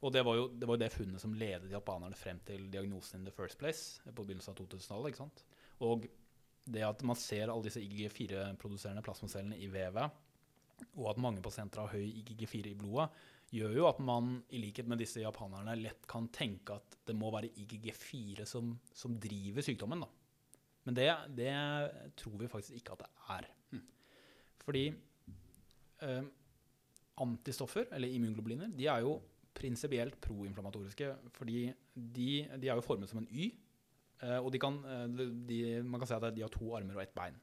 Og 0.05 0.13
det 0.13 0.21
var, 0.23 0.37
jo, 0.37 0.49
det 0.53 0.67
var 0.69 0.79
det 0.79 0.91
funnet 0.93 1.21
som 1.21 1.33
ledet 1.33 1.71
japanerne 1.73 2.15
frem 2.15 2.39
til 2.45 2.67
diagnosen 2.71 3.19
in 3.19 3.25
the 3.25 3.33
first 3.33 3.57
place 3.59 3.99
på 4.07 4.23
begynnelsen 4.23 4.53
av 4.53 4.59
2000-tallet. 4.61 5.11
ikke 5.11 5.23
sant? 5.25 5.45
Og 5.85 6.07
det 6.67 6.83
at 6.83 7.03
man 7.07 7.19
ser 7.19 7.47
alle 7.47 7.67
disse 7.67 7.81
IgG4-produserende 7.83 9.03
plasmacellene 9.05 9.59
i 9.61 9.69
vevet, 9.71 10.23
og 10.97 11.09
at 11.11 11.21
mange 11.21 11.41
pasienter 11.41 11.83
har 11.83 11.95
høy 11.95 12.05
IgG4 12.21 12.71
i 12.71 12.77
blodet, 12.77 13.09
gjør 13.55 13.75
jo 13.77 13.85
at 13.87 13.99
man 14.03 14.41
i 14.51 14.59
likhet 14.59 14.89
med 14.91 14.99
disse 14.99 15.21
japanerne 15.23 15.77
lett 15.79 16.03
kan 16.09 16.27
tenke 16.35 16.75
at 16.75 16.97
det 17.07 17.15
må 17.15 17.31
være 17.33 17.53
IgG4 17.63 18.45
som, 18.49 18.73
som 18.91 19.15
driver 19.23 19.63
sykdommen. 19.63 20.03
Da. 20.03 20.09
Men 20.87 20.97
det, 20.97 21.07
det, 21.37 21.53
tror 22.19 22.35
vi 22.41 22.49
faktisk 22.51 22.79
ikke 22.79 22.97
at 22.97 23.05
det 23.05 23.09
er. 23.37 23.47
Mm. 23.71 23.85
Fordi 24.65 24.83
eh, 26.03 26.27
antistoffer, 27.23 27.87
eller 27.95 28.11
immunglobuliner, 28.11 28.71
de 28.75 28.89
er 28.91 29.05
jo 29.05 29.17
prinsipielt 29.57 30.19
proinflamatoriske. 30.21 31.13
Fordi 31.39 31.71
de, 31.95 32.29
de, 32.51 32.67
er 32.67 32.75
jo 32.75 32.85
formet 32.85 33.09
som 33.09 33.23
en 33.23 33.31
Y, 33.31 33.49
og 34.41 34.49
de 34.53 34.61
kan, 34.61 34.79
uh, 34.81 35.27
de, 35.49 35.59
man 35.85 36.01
kan 36.01 36.09
si 36.09 36.15
at 36.17 36.31
de 36.33 36.45
har 36.45 36.53
to 36.53 36.71
armer 36.77 36.97
og 36.97 37.03
ett 37.03 37.13
bein. 37.17 37.37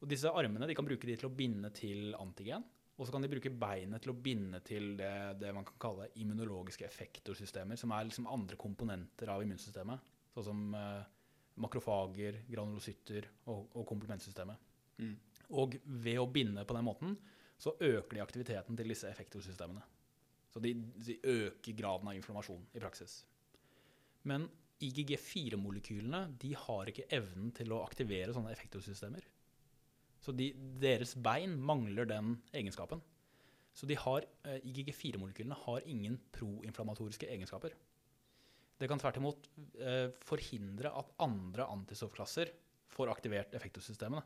Og 0.00 0.08
disse 0.08 0.32
armene 0.32 0.68
de 0.68 0.76
kan 0.76 0.86
bruke 0.86 1.08
de 1.08 1.16
til 1.20 1.28
å 1.28 1.34
binde 1.34 1.70
til 1.76 2.14
antigen. 2.18 2.64
Og 3.00 3.06
så 3.06 3.14
kan 3.14 3.24
de 3.24 3.30
bruke 3.32 3.52
beinet 3.52 4.02
til 4.04 4.12
å 4.12 4.18
binde 4.20 4.60
til 4.64 4.92
det, 4.98 5.12
det 5.40 5.54
man 5.56 5.64
kan 5.64 5.78
kalle 5.80 6.10
immunologiske 6.20 6.84
effektorsystemer, 6.84 7.78
som 7.80 7.94
er 7.96 8.04
liksom 8.08 8.28
andre 8.28 8.58
komponenter 8.60 9.32
av 9.32 9.40
immunsystemet. 9.44 10.10
Sånn 10.34 10.46
som 10.50 10.74
eh, 10.76 11.06
makrofager, 11.64 12.42
granulocytter 12.50 13.30
og, 13.48 13.70
og 13.72 13.86
komplementsystemet. 13.88 14.68
Mm. 15.00 15.14
Og 15.56 15.78
ved 16.04 16.20
å 16.20 16.28
binde 16.28 16.66
på 16.68 16.76
den 16.76 16.86
måten, 16.86 17.16
så 17.60 17.72
øker 17.72 18.18
de 18.18 18.24
aktiviteten 18.24 18.76
til 18.76 18.92
disse 18.92 19.08
effektorsystemene. 19.08 19.82
Så 20.52 20.60
de, 20.60 20.74
de 21.00 21.16
øker 21.24 21.76
graden 21.78 22.08
av 22.10 22.16
inflammasjon 22.18 22.68
i 22.76 22.82
praksis. 22.82 23.22
Men 24.28 24.44
IGG4-molekylene 24.80 26.22
de 26.40 26.54
har 26.56 26.90
ikke 26.90 27.08
evnen 27.12 27.52
til 27.56 27.72
å 27.74 27.82
aktivere 27.84 28.32
sånne 28.34 28.52
effektorsystemer. 28.54 29.26
Så 30.20 30.32
de, 30.36 30.50
deres 30.80 31.14
bein 31.16 31.56
mangler 31.56 32.08
den 32.08 32.34
egenskapen. 32.56 33.00
Så 33.76 33.86
eh, 33.88 34.58
IGG4-molekylene 34.66 35.56
har 35.66 35.86
ingen 35.88 36.18
proinflamatoriske 36.34 37.28
egenskaper. 37.30 37.76
Det 38.80 38.88
kan 38.88 39.00
tvert 39.00 39.20
imot 39.20 39.48
eh, 39.80 40.08
forhindre 40.24 40.92
at 40.96 41.14
andre 41.20 41.68
antistoffklasser 41.68 42.52
får 42.90 43.12
aktivert 43.12 43.54
effektorsystemene. 43.56 44.24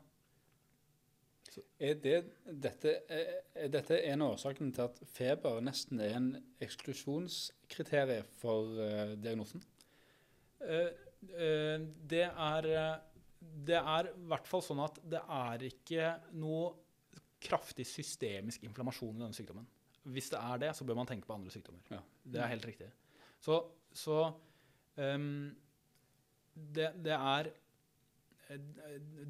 Er, 1.79 1.93
det, 2.01 2.15
dette, 2.43 2.97
er, 3.07 3.29
er 3.55 3.69
dette 3.71 3.99
en 4.09 4.23
av 4.25 4.33
årsakene 4.33 4.73
til 4.75 4.89
at 4.89 4.97
feber 5.13 5.61
nesten 5.63 6.01
er 6.03 6.17
en 6.17 6.29
eksklusjonskriterium 6.63 8.27
for 8.41 8.81
eh, 8.81 9.13
diagnosen? 9.21 9.63
Eh, 10.63 10.91
eh, 11.35 11.83
det 12.11 12.25
er 12.29 12.69
eh, 12.71 12.95
Det 13.39 13.77
er 13.77 14.09
i 14.09 14.25
hvert 14.29 14.47
fall 14.49 14.63
sånn 14.65 14.81
at 14.83 14.99
det 15.03 15.21
er 15.21 15.65
ikke 15.67 16.09
noe 16.39 16.73
kraftig 17.45 17.85
systemisk 17.85 18.63
inflammasjon 18.65 19.19
i 19.19 19.21
denne 19.21 19.37
sykdommen. 19.37 19.67
Hvis 20.09 20.31
det 20.33 20.39
er 20.39 20.61
det, 20.63 20.71
så 20.77 20.85
bør 20.87 20.97
man 20.97 21.09
tenke 21.09 21.27
på 21.29 21.35
andre 21.35 21.53
sykdommer. 21.53 21.83
Ja. 21.91 21.99
Det 22.23 22.41
er 22.41 22.51
helt 22.51 22.65
riktig. 22.65 22.87
Så, 23.41 23.59
så 23.93 24.17
um, 24.97 25.51
det, 26.53 26.89
det 27.05 27.13
er 27.13 27.51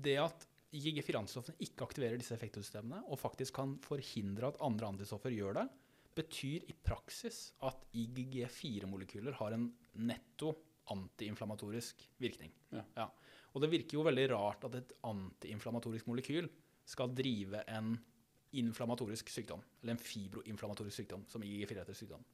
Det 0.06 0.16
at 0.20 0.48
IGG4-antistoffene 0.76 1.60
ikke 1.64 1.88
aktiverer 1.88 2.20
disse 2.20 2.36
effektorsystemene, 2.36 3.02
og 3.08 3.20
faktisk 3.20 3.56
kan 3.60 3.76
forhindre 3.84 4.50
at 4.52 4.60
andre 4.64 4.90
antistoffer 4.94 5.32
gjør 5.36 5.60
det, 5.60 5.66
betyr 6.16 6.66
i 6.72 6.76
praksis 6.86 7.50
at 7.68 7.84
IGG4-molekyler 7.96 9.36
har 9.40 9.56
en 9.56 9.68
netto 10.08 10.54
antiinflammatorisk 10.94 12.04
virkning. 12.22 12.52
Ja. 12.74 13.08
Og 13.56 13.64
det 13.64 13.72
virker 13.72 13.98
jo 13.98 14.06
veldig 14.06 14.28
rart 14.34 14.66
at 14.68 14.78
et 14.82 14.94
antiinflamatorisk 15.08 16.10
molekyl 16.10 16.50
skal 16.86 17.14
drive 17.16 17.64
en 17.72 17.96
inflammatorisk 18.56 19.30
sykdom, 19.34 19.64
eller 19.82 19.96
en 19.96 20.02
fibroinflammatorisk 20.02 21.02
sykdom, 21.02 21.26
som 21.32 21.44
IGG4-relatert 21.44 22.00
sykdom. 22.00 22.26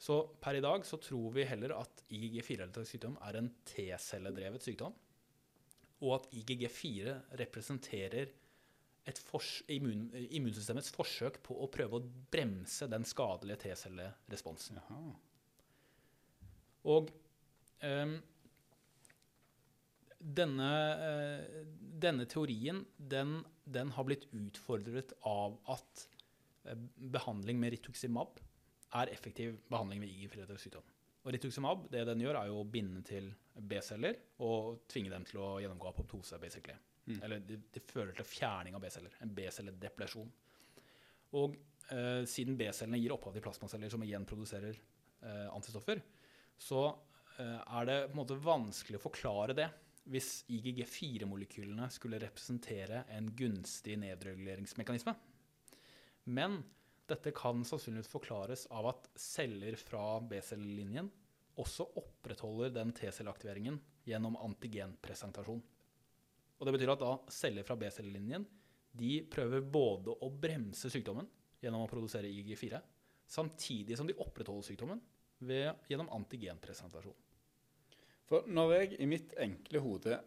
Så 0.00 0.16
per 0.40 0.56
i 0.56 0.64
dag 0.64 0.84
så 0.86 0.96
tror 1.02 1.32
vi 1.34 1.46
heller 1.48 1.74
at 1.76 2.04
IGG4-relatert 2.08 2.88
sykdom 2.88 3.16
er 3.26 3.40
en 3.40 3.50
T-celledrevet 3.68 4.64
sykdom, 4.64 4.94
og 6.00 6.14
at 6.16 6.28
IGG4 6.32 7.16
representerer 7.40 8.30
et 9.10 9.18
fors 9.26 9.58
immun 9.72 10.06
immunsystemets 10.12 10.92
forsøk 10.94 11.40
på 11.44 11.56
å 11.56 11.68
prøve 11.72 11.98
å 11.98 12.06
bremse 12.32 12.88
den 12.88 13.04
skadelige 13.08 13.64
T-celleresponsen. 13.64 14.80
Og 16.88 17.10
denne, 20.20 20.70
eh, 21.00 21.64
denne 22.04 22.26
teorien 22.28 22.84
den, 22.96 23.40
den 23.64 23.92
har 23.96 24.04
blitt 24.04 24.28
utfordret 24.36 25.14
av 25.26 25.56
at 25.72 26.06
eh, 26.68 26.76
behandling 27.12 27.60
med 27.60 27.72
rituximab 27.76 28.40
er 29.00 29.12
effektiv 29.14 29.56
behandling 29.70 30.02
ved 30.02 30.12
IG-relatert 30.12 30.60
sykdom. 30.60 30.84
Og 31.24 31.34
rituximab 31.34 31.88
det 31.92 32.04
den 32.08 32.22
gjør, 32.24 32.40
er 32.40 32.50
jo 32.50 32.60
å 32.62 32.68
binde 32.68 33.02
til 33.06 33.30
B-celler 33.54 34.16
og 34.44 34.84
tvinge 34.90 35.12
dem 35.12 35.26
til 35.28 35.40
å 35.40 35.48
gjennomgå 35.62 35.90
apoptose. 35.90 36.38
basically. 36.40 36.76
Mm. 37.06 37.18
Eller 37.22 37.42
det, 37.44 37.60
det 37.72 37.82
fører 37.84 38.12
til 38.16 38.28
fjerning 38.28 38.76
av 38.76 38.84
B-celler. 38.84 39.16
En 39.24 39.34
B-celledeplasjon. 39.34 40.30
Og 41.40 41.56
eh, 41.92 42.24
siden 42.28 42.56
B-cellene 42.60 43.00
gir 43.00 43.14
opphav 43.14 43.36
til 43.36 43.44
plasmaceller 43.44 43.92
som 43.92 44.02
igjen 44.04 44.26
produserer 44.28 44.74
eh, 44.74 45.46
antistoffer, 45.52 46.02
så 46.60 46.88
er 47.40 47.88
det 47.88 47.98
på 48.08 48.14
en 48.14 48.20
måte 48.22 48.38
vanskelig 48.44 49.00
å 49.00 49.06
forklare 49.08 49.56
det 49.56 49.68
hvis 50.10 50.44
IGG4-molekylene 50.50 51.86
skulle 51.92 52.20
representere 52.22 53.04
en 53.14 53.28
gunstig 53.36 53.98
nedreguleringsmekanisme. 54.00 55.14
Men 56.32 56.60
dette 57.10 57.32
kan 57.36 57.64
sannsynligvis 57.66 58.10
forklares 58.10 58.66
av 58.74 58.88
at 58.92 59.08
celler 59.18 59.76
fra 59.78 60.20
B-cellelinjen 60.30 61.10
også 61.60 61.86
opprettholder 62.00 62.72
den 62.74 62.94
T-celleaktiveringen 62.96 63.78
gjennom 64.08 64.38
antigenpresentasjon. 64.40 65.60
Og 66.60 66.66
det 66.66 66.74
betyr 66.76 66.94
at 66.94 67.02
da 67.02 67.14
celler 67.32 67.66
fra 67.66 67.76
B-cellelinjen 67.80 68.46
de 69.00 69.20
prøver 69.30 69.62
både 69.62 70.14
å 70.24 70.30
bremse 70.32 70.90
sykdommen 70.90 71.28
gjennom 71.60 71.84
å 71.84 71.90
produsere 71.90 72.30
IgG4, 72.30 72.80
samtidig 73.30 73.98
som 73.98 74.08
de 74.08 74.16
opprettholder 74.18 74.70
sykdommen 74.70 75.02
ved, 75.46 75.76
gjennom 75.88 76.10
antigenpresentasjon. 76.16 77.16
For 78.30 78.46
når 78.46 78.72
jeg 78.76 79.00
i 79.02 79.08
mitt 79.10 79.32
enkle 79.42 79.80
hode 79.82 80.20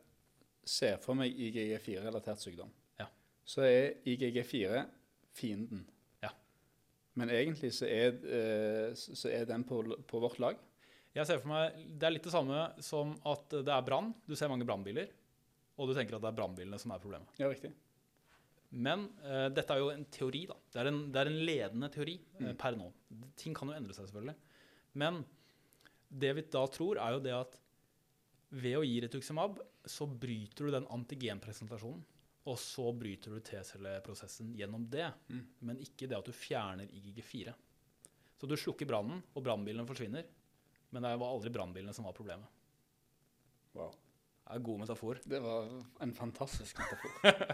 ser 0.67 0.97
for 1.03 1.15
meg 1.19 1.31
IGG4-relatert 1.39 2.41
sykdom, 2.43 2.69
Ja. 2.99 3.07
så 3.47 3.63
er 3.63 3.93
IGG4 4.07 4.83
fienden. 5.35 5.85
Ja. 6.23 6.29
Men 7.15 7.29
egentlig 7.31 7.71
så 7.75 7.87
er, 7.87 8.13
eh, 8.27 8.93
så 8.95 9.31
er 9.31 9.45
den 9.49 9.63
på, 9.67 9.81
på 10.07 10.19
vårt 10.23 10.39
lag. 10.43 10.59
Jeg 11.15 11.27
ser 11.29 11.39
for 11.39 11.51
meg, 11.53 11.75
Det 11.99 12.07
er 12.07 12.11
litt 12.15 12.23
det 12.27 12.33
samme 12.33 12.61
som 12.81 13.15
at 13.29 13.49
det 13.53 13.69
er 13.71 13.83
brann. 13.85 14.13
Du 14.27 14.35
ser 14.35 14.49
mange 14.51 14.65
brannbiler, 14.65 15.07
og 15.77 15.87
du 15.89 15.93
tenker 15.95 16.15
at 16.17 16.21
det 16.23 16.31
er 16.31 16.37
brannbilene 16.39 16.79
som 16.81 16.91
er 16.95 16.99
problemet. 17.03 17.27
Ja, 17.39 17.47
riktig. 17.51 17.71
Men 18.73 19.03
uh, 19.21 19.49
dette 19.53 19.69
er 19.75 19.83
jo 19.83 19.91
en 19.93 20.05
teori, 20.09 20.47
da. 20.49 20.55
Det 20.73 20.79
er 20.81 20.87
en, 20.89 21.03
det 21.13 21.19
er 21.21 21.29
en 21.29 21.41
ledende 21.45 21.89
teori 21.93 22.15
eh, 22.17 22.47
Mm. 22.49 22.55
per 22.57 22.75
nå. 22.79 22.87
Ting 23.37 23.53
kan 23.53 23.69
jo 23.69 23.75
endre 23.77 23.93
seg, 23.93 24.07
selvfølgelig. 24.09 24.35
Men 24.97 25.19
det 26.09 26.31
vi 26.35 26.41
da 26.49 26.63
tror, 26.73 26.97
er 26.97 27.13
jo 27.13 27.21
det 27.21 27.35
at 27.37 27.59
ved 28.53 28.77
å 28.77 28.83
gi 28.85 28.99
rituximab, 29.01 29.57
så 29.89 30.05
bryter 30.07 30.67
du 30.67 30.71
den 30.75 30.85
antigenpresentasjonen. 30.93 32.03
Og 32.51 32.57
så 32.59 32.89
bryter 32.91 33.31
du 33.31 33.39
T-celleprosessen 33.39 34.51
gjennom 34.59 34.83
det, 34.91 35.07
Mm. 35.31 35.45
men 35.61 35.77
ikke 35.79 36.07
det 36.11 36.17
at 36.17 36.25
du 36.27 36.33
fjerner 36.35 36.85
IGG4. 36.91 37.53
Så 38.37 38.47
du 38.49 38.55
slukker 38.59 38.85
brannen, 38.85 39.23
og 39.33 39.43
brannbilene 39.45 39.87
forsvinner. 39.87 40.25
Men 40.91 41.03
det 41.07 41.13
var 41.17 41.31
aldri 41.31 41.49
brannbilene 41.55 41.93
som 41.95 42.03
var 42.05 42.13
problemet. 42.13 42.45
Wow. 43.73 43.91
Det 44.43 44.51
er 44.51 44.55
en 44.59 44.63
god 44.67 44.79
metafor. 44.83 45.21
Det 45.25 45.39
var 45.41 45.69
en 46.03 46.13
fantastisk 46.13 46.77
metafor. 46.77 47.11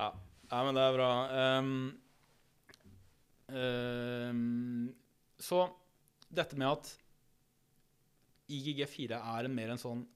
Ja, 0.00 0.12
ja 0.50 0.60
men 0.64 0.74
det 0.76 0.82
er 0.82 0.94
bra. 0.96 1.08
Um, 1.58 2.00
um, 3.48 4.94
så 5.40 5.64
dette 6.30 6.56
med 6.56 6.68
at 6.70 6.92
IGG4 8.50 9.18
er 9.18 9.46
en 9.46 9.54
mer 9.54 9.74
en 9.74 9.80
sånn 9.80 10.06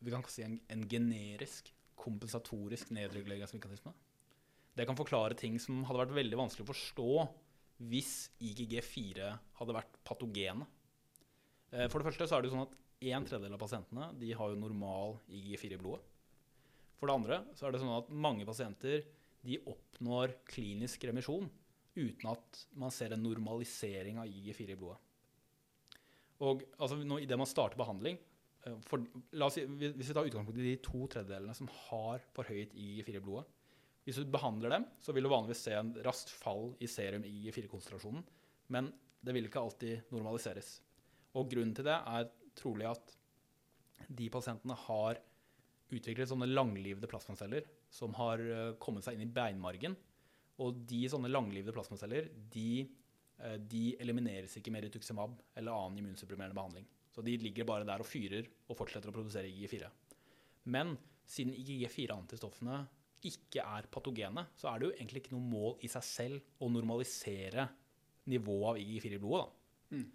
Vi 0.00 0.12
kan 0.12 0.24
si 0.32 0.44
en, 0.44 0.56
en 0.72 0.86
generisk, 0.88 1.66
kompensatorisk 2.00 2.88
nedreguleringsmekanisme. 2.96 3.92
Det 4.72 4.86
kan 4.88 4.96
forklare 4.96 5.36
ting 5.36 5.58
som 5.60 5.82
hadde 5.84 6.00
vært 6.06 6.14
veldig 6.16 6.38
vanskelig 6.40 6.64
å 6.64 6.70
forstå 6.70 7.08
hvis 7.90 8.14
IGG4 8.40 9.28
hadde 9.58 9.76
vært 9.76 9.98
patogene. 10.08 10.64
Eh, 11.72 11.88
For 11.88 12.00
det 12.00 12.08
første 12.08 12.28
så 12.28 12.38
er 12.38 12.44
det 12.44 12.52
sånn 12.54 12.64
at 12.64 12.76
en 13.10 13.26
tredjedel 13.28 13.56
av 13.56 13.60
pasientene 13.60 14.08
de 14.20 14.32
har 14.36 14.52
jo 14.52 14.60
normal 14.60 15.18
IGG4 15.28 15.76
i 15.76 15.80
blodet. 15.80 16.04
For 17.00 17.08
det 17.08 17.16
andre 17.16 17.40
så 17.56 17.66
er 17.66 17.72
det 17.72 17.80
sånn 17.80 17.96
at 17.96 18.10
mange 18.12 18.44
pasienter 18.48 19.04
de 19.44 19.60
oppnår 19.72 20.34
klinisk 20.48 21.04
remisjon 21.08 21.48
uten 21.96 22.28
at 22.32 22.64
man 22.76 22.92
ser 22.92 23.14
en 23.14 23.24
normalisering 23.24 24.20
av 24.20 24.28
IGG4 24.28 24.74
i 24.74 24.80
blodet. 24.80 25.00
Og 26.46 26.64
altså, 26.78 26.98
nå, 27.04 27.20
Idet 27.20 27.38
man 27.38 27.48
starter 27.48 27.78
behandling 27.80 28.18
eh, 28.66 28.76
for, 28.86 29.04
si, 29.52 29.66
Hvis 29.68 30.10
vi 30.10 30.16
tar 30.16 30.28
utgangspunkt 30.28 30.60
i 30.60 30.68
de 30.70 30.76
to 30.84 31.04
tredjedelene 31.12 31.56
som 31.56 31.70
har 31.88 32.24
forhøyet 32.36 32.74
IG4 32.74 33.18
i 33.18 33.24
blodet 33.24 33.46
Hvis 34.06 34.20
du 34.20 34.32
behandler 34.32 34.76
dem, 34.76 34.86
så 35.02 35.14
vil 35.16 35.26
du 35.26 35.32
vanligvis 35.32 35.64
se 35.68 35.76
en 35.76 35.92
raskt 36.06 36.32
fall 36.32 36.70
i 36.80 36.88
serum 36.90 37.26
IG4-konsentrasjonen, 37.28 38.22
men 38.72 38.88
det 39.20 39.34
vil 39.36 39.44
ikke 39.46 39.60
alltid 39.60 40.12
normaliseres. 40.14 40.78
Og 41.36 41.50
Grunnen 41.52 41.74
til 41.76 41.84
det 41.86 41.98
er 41.98 42.30
trolig 42.56 42.88
at 42.88 43.12
de 44.08 44.30
pasientene 44.32 44.74
har 44.86 45.20
utviklet 45.90 46.30
sånne 46.30 46.48
langlivede 46.48 47.08
plasmaceller 47.10 47.66
som 47.92 48.14
har 48.18 48.40
eh, 48.40 48.72
kommet 48.82 49.04
seg 49.04 49.18
inn 49.18 49.26
i 49.26 49.34
beinmargen. 49.34 49.96
Og 50.60 50.82
de 50.88 51.02
sånne 51.10 51.30
langlivede 51.30 51.74
plasmaceller 51.74 52.28
de, 52.52 52.86
de 53.72 53.94
elimineres 54.02 54.56
ikke 54.58 54.72
med 54.74 54.84
rituximab 54.84 55.38
eller 55.56 55.72
annen 55.72 56.02
immunsupprimerende 56.02 56.56
behandling. 56.56 56.86
Så 57.10 57.24
de 57.26 57.36
ligger 57.40 57.66
bare 57.66 57.86
der 57.88 58.02
og 58.02 58.08
fyrer 58.08 58.46
og 58.68 58.78
fortsetter 58.78 59.10
å 59.10 59.14
produsere 59.14 59.50
IgG4. 59.50 59.88
Men 60.70 60.94
siden 61.30 61.54
IgG4-antistoffene 61.56 62.82
ikke 63.26 63.64
er 63.64 63.88
patogene, 63.92 64.46
så 64.56 64.70
er 64.70 64.78
det 64.80 64.88
jo 64.88 64.94
egentlig 64.96 65.24
ikke 65.24 65.34
noe 65.34 65.50
mål 65.50 65.84
i 65.84 65.90
seg 65.92 66.06
selv 66.06 66.62
å 66.62 66.70
normalisere 66.72 67.66
nivået 68.30 68.68
av 68.70 68.80
IgG4 68.80 69.18
i 69.18 69.22
blodet. 69.22 69.58
Mm. 69.90 70.06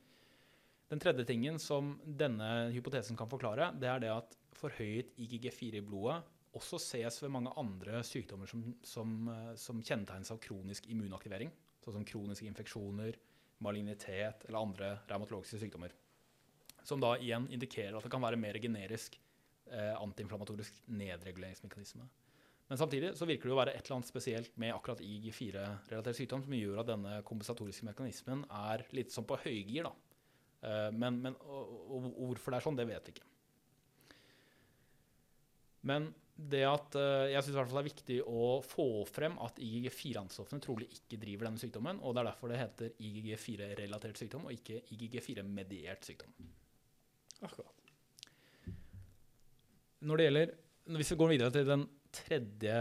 Den 0.94 1.02
tredje 1.02 1.26
tingen 1.28 1.60
som 1.62 1.96
denne 2.06 2.70
hypotesen 2.74 3.18
kan 3.18 3.30
forklare, 3.30 3.72
det 3.82 3.90
er 3.90 4.02
det 4.04 4.14
at 4.14 4.36
forhøyet 4.56 5.14
IgG4 5.20 5.82
i 5.82 5.86
blodet 5.86 6.22
også 6.56 6.80
ses 6.80 7.18
ved 7.24 7.34
mange 7.36 7.52
andre 7.60 8.00
sykdommer 8.08 8.48
som, 8.48 8.64
som, 8.86 9.16
eh, 9.32 9.54
som 9.60 9.82
kjennetegnes 9.84 10.32
av 10.32 10.40
kronisk 10.44 10.88
immunaktivering, 10.92 11.52
sånn 11.86 12.00
som 12.00 12.08
kroniske 12.08 12.48
infeksjoner, 12.50 13.18
malignitet 13.64 14.44
eller 14.48 14.60
andre 14.60 14.92
revmatologiske 15.08 15.62
sykdommer. 15.62 15.94
Som 16.86 17.02
da 17.02 17.16
igjen 17.18 17.48
indikerer 17.54 17.96
at 17.98 18.06
det 18.06 18.12
kan 18.14 18.24
være 18.24 18.40
mer 18.40 18.58
generisk 18.62 19.16
eh, 19.72 19.94
antiinflammatorisk 19.96 20.82
nedreguleringsmekanisme. 20.92 22.08
Men 22.66 22.82
samtidig 22.82 23.14
så 23.18 23.28
virker 23.30 23.50
det 23.50 23.54
å 23.54 23.60
være 23.60 23.76
et 23.78 23.86
eller 23.86 24.00
annet 24.00 24.10
spesielt 24.10 24.56
med 24.62 24.74
akkurat 24.74 25.02
IG4-relatert 25.06 26.18
sykdom 26.18 26.42
som 26.46 26.58
gjør 26.58 26.82
at 26.82 26.90
denne 26.90 27.20
kompensatoriske 27.28 27.86
mekanismen 27.86 28.42
er 28.50 28.84
litt 28.98 29.14
sånn 29.14 29.28
på 29.30 29.38
høygir. 29.46 29.92
Eh, 30.66 30.90
Men, 30.92 31.22
men 31.22 31.38
og, 31.46 31.78
og 31.86 32.12
hvorfor 32.32 32.54
det 32.54 32.60
er 32.60 32.68
sånn, 32.68 32.80
det 32.80 32.90
vet 32.90 33.10
vi 33.10 33.16
ikke. 33.16 33.30
Men 35.86 36.10
det 36.36 36.66
at 36.68 36.98
eh, 37.00 37.32
jeg 37.32 37.46
syns 37.46 37.72
det 37.72 37.80
er 37.80 37.88
viktig 37.88 38.18
å 38.28 38.48
få 38.66 38.88
frem 39.08 39.38
at 39.44 39.60
IGG4-antistoffene 39.64 40.64
trolig 40.64 40.90
ikke 40.98 41.20
driver 41.22 41.48
denne 41.48 41.62
sykdommen, 41.62 42.02
og 42.04 42.16
det 42.16 42.22
er 42.22 42.30
derfor 42.30 42.52
det 42.52 42.60
heter 42.60 42.92
IGG4-relatert 43.08 44.20
sykdom 44.20 44.50
og 44.50 44.56
ikke 44.56 44.82
IGG4-mediert 44.92 46.08
sykdom. 46.08 46.36
Akkurat. 47.46 47.72
Når 50.06 50.18
det 50.18 50.28
gjelder, 50.30 50.56
Hvis 50.86 51.12
vi 51.12 51.18
går 51.18 51.30
videre 51.32 51.50
til 51.50 51.66
den 51.66 51.88
tredje 52.14 52.76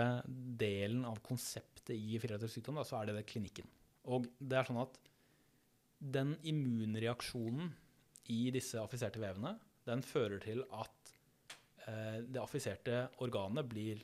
delen 0.60 1.06
av 1.08 1.22
konseptet 1.24 1.94
i 1.94 2.18
firerelatert 2.18 2.52
sykdom, 2.52 2.76
da, 2.76 2.84
så 2.84 2.98
er 2.98 3.08
det, 3.08 3.14
det 3.16 3.30
klinikken. 3.30 3.70
Og 4.12 4.26
det 4.38 4.58
er 4.58 4.68
sånn 4.68 4.82
at 4.82 4.98
den 6.04 6.34
immunreaksjonen 6.44 7.70
i 8.34 8.50
disse 8.52 8.76
affiserte 8.82 9.22
vevene, 9.22 9.54
den 9.88 10.04
fører 10.04 10.42
til 10.44 10.62
at 10.74 10.93
det 11.84 12.40
affiserte 12.40 13.04
organet 13.24 13.66
blir 13.68 14.00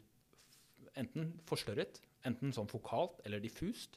enten 1.00 1.30
forstørret, 1.48 2.00
enten 2.28 2.52
sånn 2.52 2.68
fokalt 2.68 3.22
eller 3.24 3.40
diffust, 3.42 3.96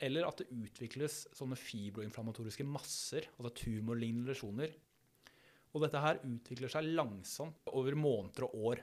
eller 0.00 0.24
at 0.24 0.40
det 0.40 0.48
utvikles 0.56 1.26
sånne 1.36 1.58
fibroinflammatoriske 1.60 2.64
masser, 2.64 3.26
altså 3.36 3.52
tumorlignende 3.66 4.32
lesjoner. 4.32 4.72
Og 5.74 5.84
dette 5.84 6.00
her 6.02 6.22
utvikler 6.24 6.72
seg 6.72 6.88
langsomt 6.96 7.68
over 7.76 7.94
måneder 7.98 8.48
og 8.48 8.56
år. 8.70 8.82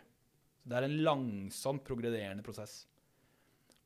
Det 0.68 0.78
er 0.78 0.86
en 0.86 1.00
langsomt 1.02 1.84
progrederende 1.88 2.46
prosess. 2.46 2.84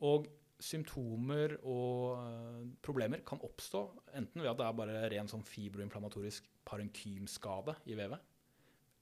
Og 0.03 0.27
symptomer 0.61 1.55
og 1.65 2.19
øh, 2.19 2.65
problemer 2.85 3.23
kan 3.25 3.41
oppstå 3.41 3.81
enten 4.19 4.43
ved 4.43 4.51
at 4.51 4.59
det 4.59 4.67
er 4.67 4.77
bare 4.77 5.07
ren 5.09 5.29
sånn 5.29 5.45
fibroinflammatorisk 5.45 6.45
parenkymskade 6.67 7.79
i 7.89 7.97
vevet, 7.97 8.21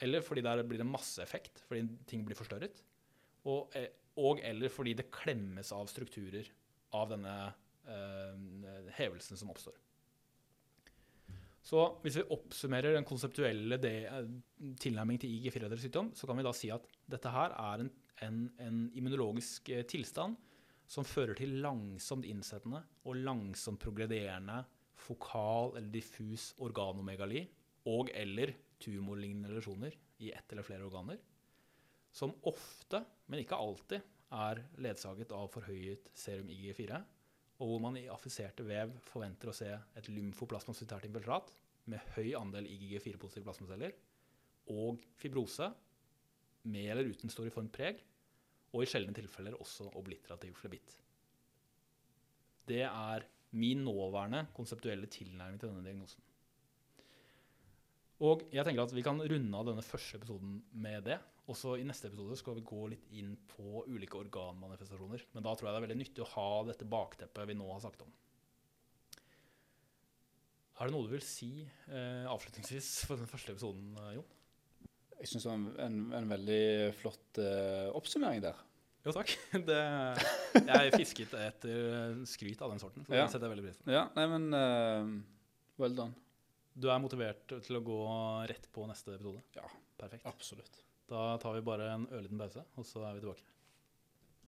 eller 0.02 0.24
fordi 0.26 0.42
det 0.46 0.52
er- 0.52 0.64
blir 0.64 0.82
det 0.82 0.88
masseeffekt 0.88 1.64
fordi 1.68 1.88
ting 2.08 2.26
blir 2.26 2.38
forstørret, 2.38 2.82
og, 3.46 3.76
eh, 3.76 3.88
og 4.18 4.40
eller 4.44 4.70
fordi 4.70 4.96
det 4.96 5.12
klemmes 5.12 5.72
av 5.72 5.88
strukturer 5.88 6.50
av 6.94 7.10
denne 7.10 7.54
eh, 7.88 8.92
hevelsen 8.98 9.38
som 9.38 9.50
oppstår. 9.50 9.78
Så 11.62 11.82
hvis 12.04 12.18
vi 12.20 12.28
oppsummerer 12.34 12.96
den 12.96 13.06
konseptuelle 13.08 13.78
tilnærmingen 13.80 15.22
til 15.22 15.34
IG4-relatert 15.38 15.84
sykdom, 15.84 16.12
så 16.16 16.28
kan 16.28 16.40
vi 16.40 16.46
da 16.46 16.54
si 16.56 16.70
at 16.74 16.86
dette 17.10 17.30
her 17.34 17.52
er 17.52 17.84
en, 17.84 17.92
en, 18.26 18.40
en 18.60 18.80
immunologisk 18.98 19.70
eh, 19.70 19.84
tilstand 19.90 20.38
som 20.90 21.06
fører 21.06 21.38
til 21.38 21.60
langsomt 21.62 22.26
innsettende 22.26 22.82
og 23.06 23.20
langsomt 23.22 23.82
progrederende 23.84 24.64
fokal 25.00 25.76
eller 25.78 25.92
diffus 25.94 26.52
organomegali 26.66 27.44
og 27.90 28.10
eller 28.18 28.56
tumorlignende 28.82 29.54
lesjoner 29.54 29.96
i 30.24 30.32
ett 30.36 30.52
eller 30.52 30.66
flere 30.66 30.88
organer, 30.88 31.20
som 32.12 32.34
ofte, 32.50 33.04
men 33.30 33.44
ikke 33.44 33.60
alltid, 33.60 34.06
er 34.30 34.62
ledsaget 34.82 35.32
av 35.34 35.48
forhøyet 35.54 36.12
serum 36.18 36.52
IG4, 36.54 37.00
og 37.60 37.72
hvor 37.72 37.82
man 37.84 37.98
i 38.00 38.08
affiserte 38.12 38.64
vev 38.66 38.92
forventer 39.10 39.52
å 39.52 39.56
se 39.56 39.72
et 39.98 40.10
lymfoplasmacytært 40.12 41.08
infiltrat 41.10 41.50
med 41.90 42.14
høy 42.16 42.36
andel 42.38 42.70
IgG4-positive 42.70 43.48
plasmaceller 43.48 43.96
og 44.70 45.02
fibrose 45.20 45.72
med 46.70 46.92
eller 46.94 47.10
uten 47.10 47.32
storiformt 47.34 47.74
preg, 47.74 48.00
og 48.70 48.86
i 48.86 48.90
sjeldne 48.90 49.16
tilfeller 49.18 49.58
også 49.58 49.90
obliterativ 49.98 50.54
flebitt. 50.60 50.94
Det 52.70 52.84
er 52.86 53.26
min 53.58 53.82
nåværende 53.82 54.46
konseptuelle 54.54 55.10
tilnærming 55.10 55.58
til 55.58 55.72
denne 55.72 55.86
diagnosen. 55.88 56.22
Og 58.26 58.42
jeg 58.52 58.66
tenker 58.68 58.84
at 58.84 58.94
vi 58.96 59.04
kan 59.06 59.20
runde 59.22 59.60
av 59.60 59.68
denne 59.70 59.84
første 59.86 60.18
episoden 60.20 60.58
med 60.84 61.06
det. 61.08 61.20
Også 61.50 61.78
i 61.80 61.86
neste 61.88 62.10
episode 62.10 62.36
skal 62.38 62.58
vi 62.58 62.66
gå 62.68 62.82
litt 62.92 63.06
inn 63.16 63.32
på 63.56 63.86
ulike 63.88 64.20
organmanifestasjoner. 64.20 65.24
Men 65.34 65.46
da 65.46 65.54
tror 65.56 65.70
jeg 65.70 65.76
det 65.76 65.80
er 65.80 65.86
veldig 65.88 66.00
nyttig 66.02 66.26
å 66.26 66.32
ha 66.36 66.50
dette 66.68 66.88
bakteppet 66.90 67.48
vi 67.50 67.56
nå 67.58 67.70
har 67.72 67.80
sagt 67.86 68.04
om. 68.06 68.12
Er 70.80 70.88
det 70.88 70.96
noe 70.96 71.08
du 71.08 71.12
vil 71.16 71.24
si 71.26 71.52
eh, 71.64 72.28
avslutningsvis 72.32 72.92
for 73.08 73.20
den 73.20 73.28
første 73.28 73.56
episoden, 73.56 73.90
eh, 74.00 74.14
Jon? 74.20 74.28
Jeg 75.20 75.32
syns 75.32 75.44
det 75.44 75.50
var 75.52 75.58
en, 75.58 75.66
en, 75.84 75.98
en 76.22 76.30
veldig 76.32 76.62
flott 77.00 77.40
eh, 77.44 77.90
oppsummering 77.98 78.44
der. 78.46 78.62
Jo, 79.08 79.14
takk. 79.16 79.32
Det, 79.68 79.80
jeg 80.60 80.94
fisket 80.96 81.36
etter 81.40 82.18
skryt 82.28 82.62
av 82.64 82.72
den 82.74 82.82
sorten, 82.84 83.04
så 83.08 83.16
Ja. 83.16 83.26
det 83.26 83.34
setter 83.34 83.48
jeg 83.48 83.56
veldig 83.56 83.68
pris 83.68 83.80
på. 83.80 83.92
Ja, 83.96 84.06
nei, 84.16 84.26
men 84.32 84.48
uh, 84.56 85.14
well 85.80 85.96
done. 85.96 86.16
Du 86.80 86.88
er 86.88 87.00
motivert 87.04 87.58
til 87.66 87.76
å 87.76 87.84
gå 87.84 88.00
rett 88.48 88.70
på 88.72 88.86
neste 88.88 89.18
episode? 89.18 89.42
Ja. 89.58 89.66
Perfekt. 90.00 90.24
Absolutt. 90.30 90.84
Da 91.12 91.34
tar 91.42 91.58
vi 91.58 91.66
bare 91.66 91.90
en 91.92 92.06
ørliten 92.14 92.40
pause, 92.40 92.64
og 92.80 92.88
så 92.88 93.04
er 93.04 93.18
vi 93.18 93.24
tilbake. 93.26 93.59